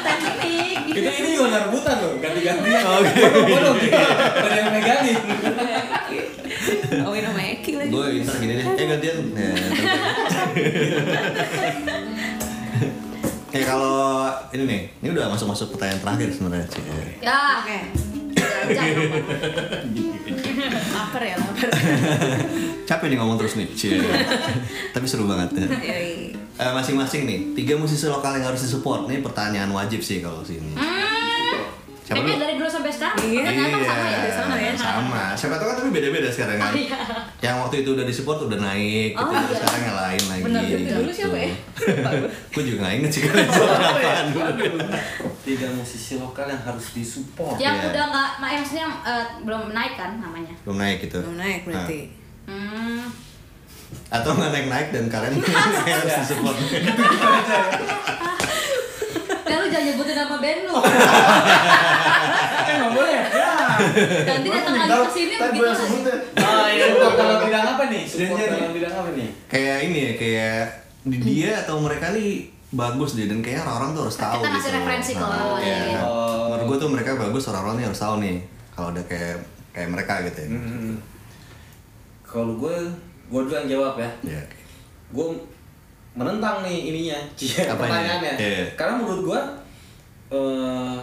[0.00, 0.78] Teknik.
[0.90, 3.00] kita ini juga rebutan loh ganti-gantian oh,
[3.46, 4.04] bodoh kita
[4.36, 5.18] ada yang megangin
[6.90, 7.88] Oh, ini nama Eki lagi.
[7.88, 9.54] gue ntar gini deh eh gantian nah,
[13.50, 16.70] Kayak kalau ini nih, ini udah masuk-masuk pertanyaan terakhir sebenarnya.
[16.70, 16.78] Ya.
[16.78, 17.18] Oke.
[17.18, 18.19] Jangan.
[20.90, 21.68] Lapar ya, lapar.
[22.88, 23.98] Capek nih ngomong terus nih, Cie.
[24.94, 25.66] Tapi seru banget ya.
[25.66, 26.36] Yoi.
[26.36, 29.08] Eh, masing-masing nih, tiga musisi lokal yang harus disupport.
[29.08, 30.76] Ini pertanyaan wajib sih kalau sini.
[32.10, 33.42] Siapa Kayaknya dari dulu sampai sekarang Iya.
[33.46, 34.18] ternyata sama ya.
[34.34, 34.72] sama ya.
[34.74, 35.22] Sama.
[35.38, 36.74] Siapa tahu kan tapi beda-beda sekarang kan.
[36.74, 36.98] Iya.
[37.38, 39.22] Yang waktu itu udah disupport udah naik, gitu.
[39.22, 39.54] Oh, iya.
[39.54, 40.42] sekarang yang lain lagi.
[40.42, 40.60] Juga.
[40.66, 40.94] gitu.
[40.98, 41.50] Dulu siapa ya?
[42.50, 43.70] Gue juga nggak inget sih kalian siapa
[45.40, 47.86] tiga musisi lokal yang harus disupport Yang Iya.
[47.94, 50.54] udah nggak, yang maksudnya eh, belum naik kan namanya.
[50.66, 51.18] Belum naik gitu.
[51.22, 52.00] Belum naik berarti.
[52.50, 53.06] Hmm.
[54.10, 55.38] Atau nggak naik-naik dan kalian
[55.94, 56.58] harus disupport.
[59.46, 60.76] Ya lu jangan nyebutin nama band lu.
[62.60, 63.24] Kan nggak boleh ya?
[64.26, 66.12] Nanti datang lagi ke sini begitu.
[66.36, 70.62] ah iya support dalam bidang apa nih dalam bidang apa nih kayak ini ya, kayak
[71.02, 74.54] di dia atau mereka nih bagus deh dan kayaknya orang-orang tuh harus tahu Kita gitu.
[74.54, 76.00] ngasih referensi kalau iya.
[76.00, 76.52] Oh.
[76.52, 78.36] Menurut gue tuh mereka bagus orang-orang nih harus tahu nih
[78.70, 79.36] kalau udah kayak
[79.70, 80.48] kayak mereka gitu ya.
[80.50, 80.94] Hmm.
[82.22, 82.76] kalau gue
[83.26, 84.42] gue dulu yang jawab ya Iya.
[85.10, 85.26] gue
[86.12, 87.74] menentang nih ininya Apanya?
[87.74, 88.64] pertanyaannya Iya.
[88.74, 89.40] karena menurut gue
[90.30, 90.96] eh,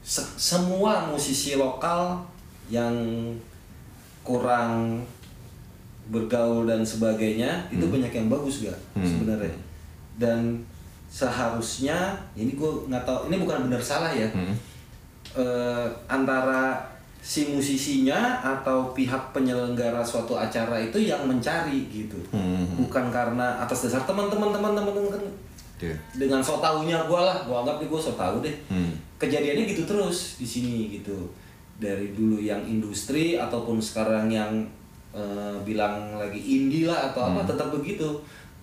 [0.00, 2.18] se- semua musisi lokal
[2.66, 2.92] yang
[4.22, 4.98] kurang
[6.06, 9.02] bergaul dan sebagainya itu banyak yang bagus gak Hmm.
[9.02, 9.54] sebenarnya
[10.16, 10.62] dan
[11.06, 14.54] seharusnya ini gue nggak tahu ini bukan benar salah ya Hmm.
[15.34, 16.78] eh, antara
[17.18, 22.62] si musisinya atau pihak penyelenggara suatu acara itu yang mencari gitu Hmm.
[22.78, 24.94] bukan karena atas dasar teman-teman teman-teman
[25.76, 25.92] Iya.
[26.16, 28.96] dengan so taunya gue lah gue anggap nih gue so tau deh Hmm.
[29.16, 31.12] kejadiannya gitu terus di sini gitu
[31.76, 34.64] dari dulu yang industri ataupun sekarang yang
[35.12, 38.08] eh, bilang lagi indie lah atau apa tetap begitu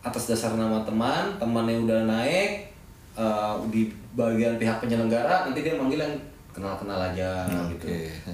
[0.02, 2.66] atas dasar nama teman temannya udah naik
[3.14, 6.14] eh, di bagian pihak penyelenggara nanti dia manggil yang
[6.54, 7.74] kenal-kenal aja Oke.
[7.76, 7.88] gitu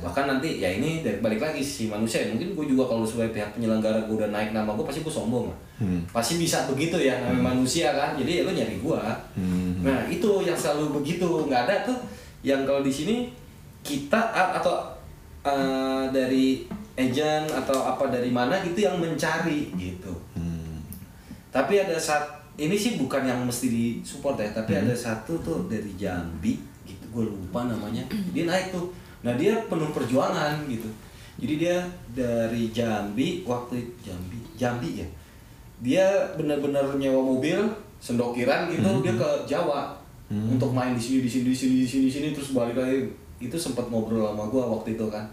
[0.04, 3.56] bahkan nanti ya ini dari balik lagi si manusia mungkin gue juga kalau sebagai pihak
[3.56, 5.48] penyelenggara gue udah naik nama gue pasti gue sombong
[5.80, 6.04] Hmm.
[6.12, 9.00] pasti bisa begitu ya namanya manusia kan jadi ya lo nyari gue
[9.40, 9.80] Hmm.
[9.80, 11.96] Nah itu yang selalu begitu nggak ada tuh
[12.44, 13.32] yang kalau di sini
[13.80, 14.20] kita
[14.60, 14.92] atau
[15.40, 16.68] eh, dari
[17.00, 20.12] agent atau apa dari mana gitu yang mencari gitu.
[20.36, 20.84] Hmm.
[21.48, 22.28] Tapi ada saat
[22.60, 26.60] ini sih bukan yang mesti disupport ya, tapi ada satu tuh dari Jambi
[27.10, 28.01] gue lupa namanya.
[28.30, 28.89] Dia naik tuh.
[29.22, 30.88] Nah dia penuh perjuangan gitu.
[31.39, 31.78] Jadi dia
[32.12, 35.07] dari Jambi waktu Jambi Jambi ya.
[35.80, 36.05] Dia
[36.36, 37.55] benar-benar nyewa mobil
[37.99, 39.91] sendokiran gitu dia ke Jawa
[40.30, 43.03] untuk main di sini di sini di sini di sini di sini terus balik lagi
[43.39, 45.28] itu sempat ngobrol sama gua waktu itu kan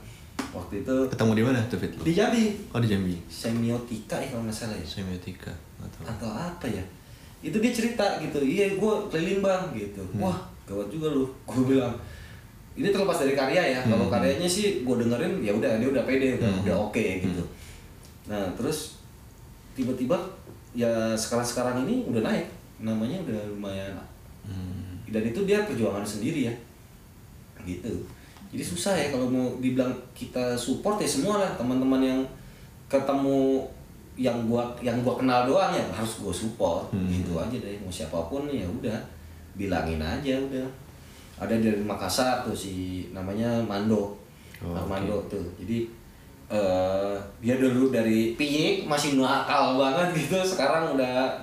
[0.50, 1.94] waktu itu Ketemu di mana tuh Fit?
[1.94, 3.14] di Jambi Oh di Jambi.
[3.28, 6.82] semiotika ya kalau nggak salah ya Semiotika atau atau apa ya
[7.38, 11.24] itu dia cerita gitu iya gue keliling bang gitu wah gawat juga lu.
[11.48, 11.94] Gue bilang
[12.76, 13.80] ini terlepas dari karya ya.
[13.88, 17.40] Kalau karyanya sih gue dengerin ya udah dia udah pede udah, udah oke gitu.
[18.28, 19.00] Nah terus
[19.72, 20.20] tiba-tiba
[20.76, 22.44] ya sekarang-sekarang ini udah naik.
[22.84, 23.96] Namanya udah lumayan.
[25.08, 26.54] Dan itu dia perjuangan sendiri ya.
[27.64, 27.88] Gitu.
[28.52, 31.50] Jadi susah ya kalau mau dibilang kita support ya semua lah.
[31.56, 32.20] Teman-teman yang
[32.92, 33.64] ketemu
[34.20, 36.92] yang gua yang gua kenal doang ya harus gua support.
[36.92, 37.80] Gitu aja deh.
[37.80, 39.15] Mau siapa pun ya udah
[39.57, 40.68] bilangin aja udah.
[41.36, 44.16] Ada dari Makassar tuh si namanya Mando.
[44.64, 45.44] Oh, Armando tuh.
[45.61, 45.84] Jadi
[46.46, 50.40] eh dia dulu dari Piyik masih nakal banget gitu.
[50.40, 51.36] Sekarang udah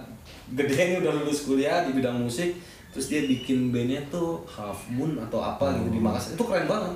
[0.53, 2.57] gede nih udah lulus kuliah di bidang musik.
[2.93, 6.37] Terus dia bikin bandnya tuh Half Moon atau apa gitu di Makassar.
[6.37, 6.93] Itu keren banget.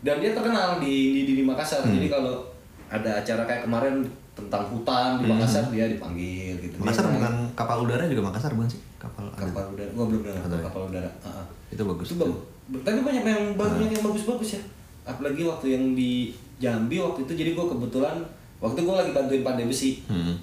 [0.00, 1.86] Dan dia terkenal di di, di, di Makassar.
[1.86, 2.42] Jadi kalau
[2.90, 4.02] ada acara kayak kemarin
[4.34, 6.82] tentang hutan di Makassar dia dipanggil gitu.
[6.82, 8.89] Makassar Dia bukan kapal udara juga Makassar bukan sih?
[9.00, 9.90] Kapal kapal udara.
[9.90, 10.60] Gua belum dengar ya?
[10.62, 11.10] kapal udara.
[11.20, 11.44] Heeh.
[11.70, 12.06] Itu bagus.
[12.06, 12.40] itu bagus.
[12.78, 14.62] Tapi banyak yang banyak yang bagus-bagus ya.
[15.02, 18.20] Apalagi waktu yang di Jambi waktu itu jadi gue kebetulan
[18.58, 20.36] waktu gue lagi bantuin pandai besi Hmm.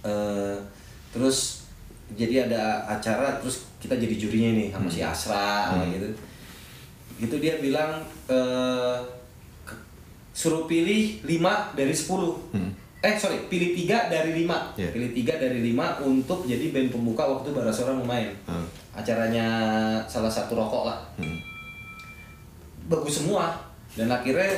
[0.00, 0.56] Eh,
[1.10, 1.68] terus
[2.10, 6.08] jadi ada acara terus kita jadi jurinya nih sama si Asra sama gitu.
[7.18, 8.96] Itu dia bilang eh,
[9.62, 9.82] ke-
[10.32, 12.70] suruh pilih 5 dari 10 Hmm.
[13.06, 14.90] Eh sorry pilih tiga dari 5 Iya.
[14.90, 18.66] pilih tiga dari 5 untuk jadi band pembuka waktu Barasora mau main Hmm.
[18.92, 19.46] acaranya
[20.04, 21.38] salah satu rokok lah Hmm.
[22.86, 23.54] bagus semua
[23.94, 24.50] dan akhirnya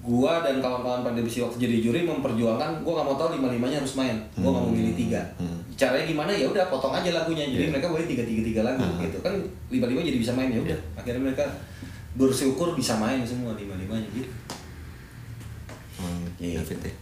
[0.00, 3.76] gua dan kawan-kawan pandai besi waktu jadi juri memperjuangkan gua nggak mau tahu lima limanya
[3.78, 5.60] harus main gua nggak mau milih tiga Hmm.
[5.74, 7.72] caranya gimana ya udah potong aja lagunya jadi Iya.
[7.72, 9.00] mereka boleh tiga tiga tiga lagu Ah.
[9.00, 9.32] gitu kan
[9.68, 10.96] lima lima jadi bisa main ya udah Iya.
[10.96, 11.44] akhirnya mereka
[12.14, 14.28] bersyukur bisa main semua lima limanya gitu
[15.94, 16.58] Hmm, Iya.
[16.60, 16.92] David ya.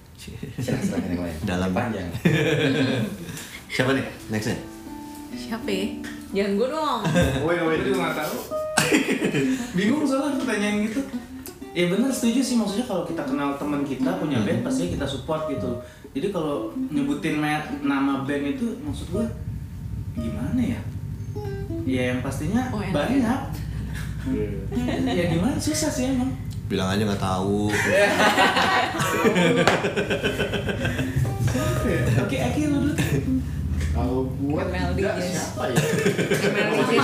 [0.59, 1.71] Silahkan yang lain Dalam.
[1.73, 2.09] panjang
[3.75, 4.05] Siapa nih?
[4.29, 4.57] Nextnya?
[5.33, 5.87] Siapa ya?
[6.33, 7.01] Jangan gue dong.
[7.41, 7.81] Gue wait.
[7.83, 8.37] juga nggak tahu.
[9.77, 11.01] Bingung soalnya pertanyaan gitu.
[11.73, 15.49] Ya benar setuju sih maksudnya kalau kita kenal teman kita punya band pasti kita support
[15.49, 15.81] gitu.
[16.13, 17.41] Jadi kalau nyebutin
[17.81, 19.25] nama band itu maksud gue
[20.21, 20.81] gimana ya?
[21.89, 23.41] Ya yang pastinya Oh, banyak.
[25.17, 26.29] ya gimana susah sih emang.
[26.73, 27.69] Bilang aja nggak tahu.
[32.23, 32.93] Oke, oke lu dulu.
[33.93, 35.29] Kalau Melody tidak, Jazz.
[35.29, 35.77] siapa ya?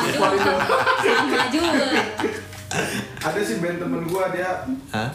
[0.08, 0.56] sama juga
[1.04, 1.84] sama juga
[3.18, 4.64] Ada sih band temen gua dia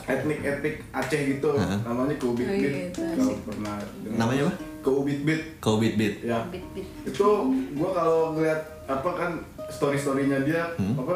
[0.06, 1.82] etnik etnik Aceh gitu, Hah?
[1.84, 2.62] namanya Kubit Oh, Beat.
[2.68, 3.38] iya, itu Kalau asik.
[3.44, 4.18] pernah dengar.
[4.20, 4.54] Namanya apa?
[4.84, 5.42] Kubit Beat.
[5.58, 6.16] Kau beat beat.
[6.22, 6.46] Ya.
[6.46, 7.28] bit bit Itu
[7.74, 9.32] gua kalau ngeliat apa kan
[9.68, 10.94] story storynya dia Hmm.
[10.96, 11.16] apa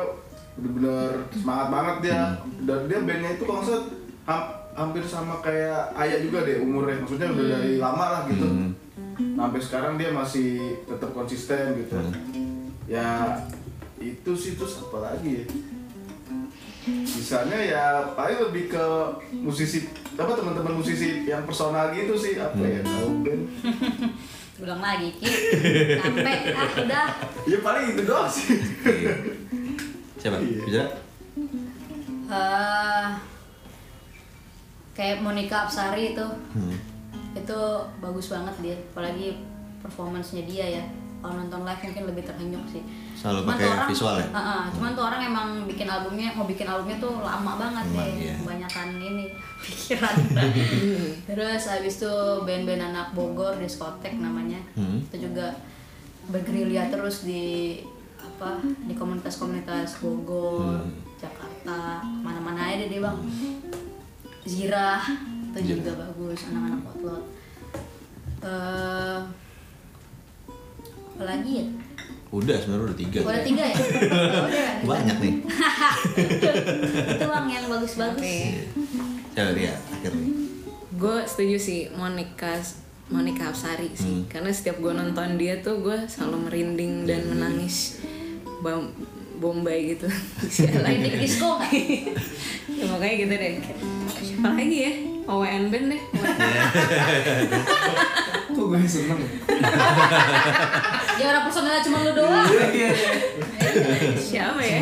[0.57, 2.21] bener-bener semangat banget dia.
[2.65, 3.83] Dan dia bandnya itu kalau nggak
[4.77, 7.01] hampir sama kayak Ayah juga deh umurnya.
[7.01, 8.47] Maksudnya udah dari lama lah gitu.
[8.47, 8.73] Hmm.
[9.17, 11.97] sampai sekarang dia masih tetap konsisten gitu.
[11.97, 12.69] Hmm.
[12.85, 13.33] ya
[13.97, 15.45] itu sih terus apa lagi ya?
[17.01, 18.85] Sisanya ya paling lebih ke
[19.33, 22.37] musisi apa teman-teman musisi yang personal gitu sih.
[22.37, 22.93] Apa ya Hmm.
[22.93, 23.43] tahu band
[24.57, 25.25] ulang lagi ki.
[26.01, 27.07] Sampai ah udah.
[27.45, 28.57] Ya paling itu doang sih.
[28.85, 29.13] Iya.
[30.27, 30.39] Siapa?
[30.43, 30.61] Iya.
[30.65, 30.83] Bisa?
[32.27, 33.07] eh
[34.91, 36.75] kayak Monica Apsari itu Hmm.
[37.31, 37.59] itu
[37.97, 39.39] bagus banget dia apalagi
[39.79, 40.83] performance-nya dia ya
[41.17, 44.27] kalau nonton live mungkin lebih terhenyuk sih Selalu Cuman pakai tuh orang- visual ya?
[44.29, 48.07] Heeh, cuman tuh orang emang bikin albumnya mau bikin albumnya tuh lama banget Lama, ya
[48.11, 48.35] iya.
[48.37, 49.25] kebanyakan ini
[49.63, 50.15] pikiran
[51.23, 52.13] terus habis itu
[52.43, 54.99] band-band anak Bogor diskotek namanya Hmm.
[55.01, 55.55] itu juga
[56.27, 57.79] bergerilya terus di
[58.37, 58.51] apa
[58.83, 60.93] di komunitas-komunitas Bogor Hmm.
[61.17, 63.17] Jakarta mana-mana aja deh bang
[64.43, 65.01] Zirah
[65.49, 65.75] itu Zirah.
[65.75, 67.23] juga bagus anak-anak potlot
[68.39, 69.19] eh
[71.11, 71.67] apalagi ya
[72.27, 73.19] Udah sebenarnya udah tiga.
[73.23, 75.35] udah tiga ya Oh, udah Banyak nih.
[77.13, 78.37] itu bang yang bagus-bagus Oke.
[79.31, 79.73] Siapa dia?
[79.89, 80.33] Akhir nih.
[80.93, 82.51] Gue setuju sih Monica
[83.07, 84.27] Monica Apsari sih Hmm.
[84.27, 88.03] karena setiap gue nonton dia tuh gue selalu merinding dan menangis
[88.61, 88.93] Bam-
[89.37, 90.09] Bombay gitu.
[90.89, 91.69] Ini disco nggak?
[92.73, 93.53] ya, makanya gitu deh.
[94.17, 94.93] Siapa lagi ya?
[95.27, 96.01] OWN band deh.
[98.57, 99.21] Kok gue seneng?
[101.17, 102.47] ya orang personalnya cuma lu doang.
[102.49, 102.89] Iya, iya.
[104.17, 104.79] siapa ya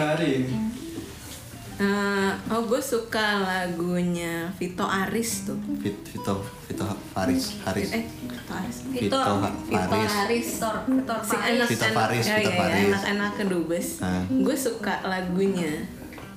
[1.76, 7.92] Eh, oh gue suka lagunya Vito Aris tuh Fit, Vito, Vito Faris, Haris.
[7.92, 9.20] eh Vito Aris Vito
[9.68, 10.14] Vito Faris.
[10.18, 12.86] Aris si Faris anak Vito anak Faris, ya, Vito ya, ya, Faris.
[12.88, 14.24] anak-anak kedubes Ah.
[14.24, 15.84] gue suka lagunya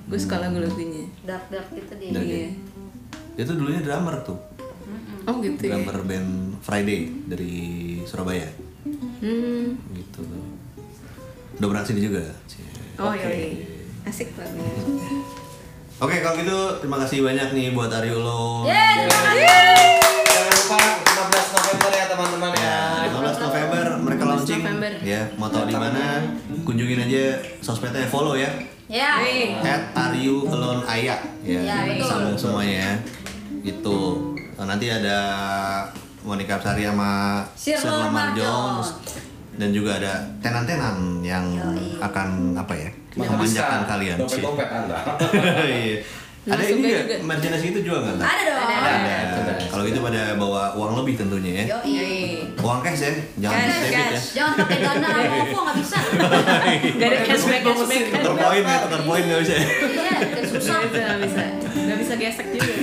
[0.05, 2.25] gue suka lagu-lagunya dark dark gitu dia Dark.
[2.25, 2.49] iya
[3.33, 4.35] Dia tuh dulunya drummer tuh.
[5.23, 7.53] oh gitu ya Drummer band Friday dari
[8.03, 8.51] Surabaya.
[9.23, 9.71] Hmm.
[9.89, 10.19] gitu
[11.55, 12.23] udah pernah ke sini juga
[12.97, 13.23] Oh Oke.
[13.23, 13.78] iya,
[14.09, 14.57] asik banget.
[15.99, 19.47] Oke kalau gitu terima kasih banyak nih buat Ariulo Yeay, terima kasih.
[20.25, 22.63] Jangan lupa 15 November ya teman-teman ya.
[22.63, 22.77] Ya,
[23.11, 24.91] 15 November mereka 15 launching November.
[25.03, 26.03] ya mau tahu di mana
[26.61, 27.23] kunjungin aja
[27.59, 28.47] sosmednya follow ya
[28.89, 29.21] Ya.
[29.21, 29.53] Wih.
[29.61, 31.13] at Aryu Alone Aya
[31.45, 32.09] ya, Ya, betul.
[32.09, 32.93] sambung semuanya ya
[33.67, 33.99] itu
[34.55, 35.17] Nah, nanti ada
[36.19, 37.39] Monica Sari sama
[37.79, 38.91] Lamar Jones
[39.55, 41.95] dan juga ada tenan-tenan yang Yoi.
[41.97, 44.41] akan apa ya memanjakan kalian sih.
[44.41, 44.97] Dompet-dompet Anda.
[46.39, 46.55] Iya.
[46.55, 47.03] ada ini juga.
[47.03, 48.15] nggak merchandise itu juga nggak?
[48.17, 48.57] Ada dong.
[48.63, 48.89] Ada.
[48.89, 49.53] Ada.
[49.69, 51.63] Kalau gitu pada bawa uang lebih tentunya ya.
[51.75, 51.91] Yoi.
[51.91, 52.17] Yoi.
[52.57, 53.99] Uang cash ya, jangan Cash, debit ya.
[54.07, 54.25] cash.
[54.33, 55.07] Jangan pakai dana
[55.43, 55.97] OVO nggak bisa.
[56.95, 58.01] Gak ada cashback cashback.
[58.15, 59.53] Tukar poin ya, tukar poin nggak bisa.
[59.53, 59.65] ya.
[59.67, 60.15] Iya,
[60.47, 60.75] susah.
[60.81, 61.43] Nggak bisa,
[61.75, 62.73] nggak bisa gesek juga.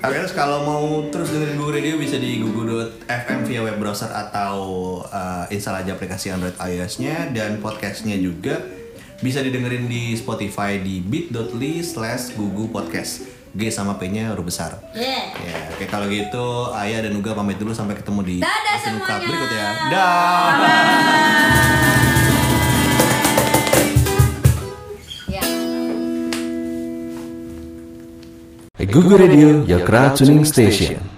[0.00, 4.56] Oke, terus kalau mau terus dengerin Google Radio bisa di google.fm via web browser atau
[5.04, 8.64] uh, install aja aplikasi Android iOS-nya dan podcastnya juga
[9.20, 13.20] bisa didengerin di Spotify di bit.ly slash gugu podcast
[13.52, 14.80] G sama P-nya huruf besar.
[14.96, 15.36] Yeah.
[15.42, 19.26] Ya, oke kalau gitu Ayah dan Uga pamit dulu sampai ketemu di Dadah semuanya.
[19.26, 19.68] berikut ya.
[19.90, 20.50] Dah.
[25.28, 25.44] Ya.
[28.88, 31.10] Google Radio, your crowd tuning station.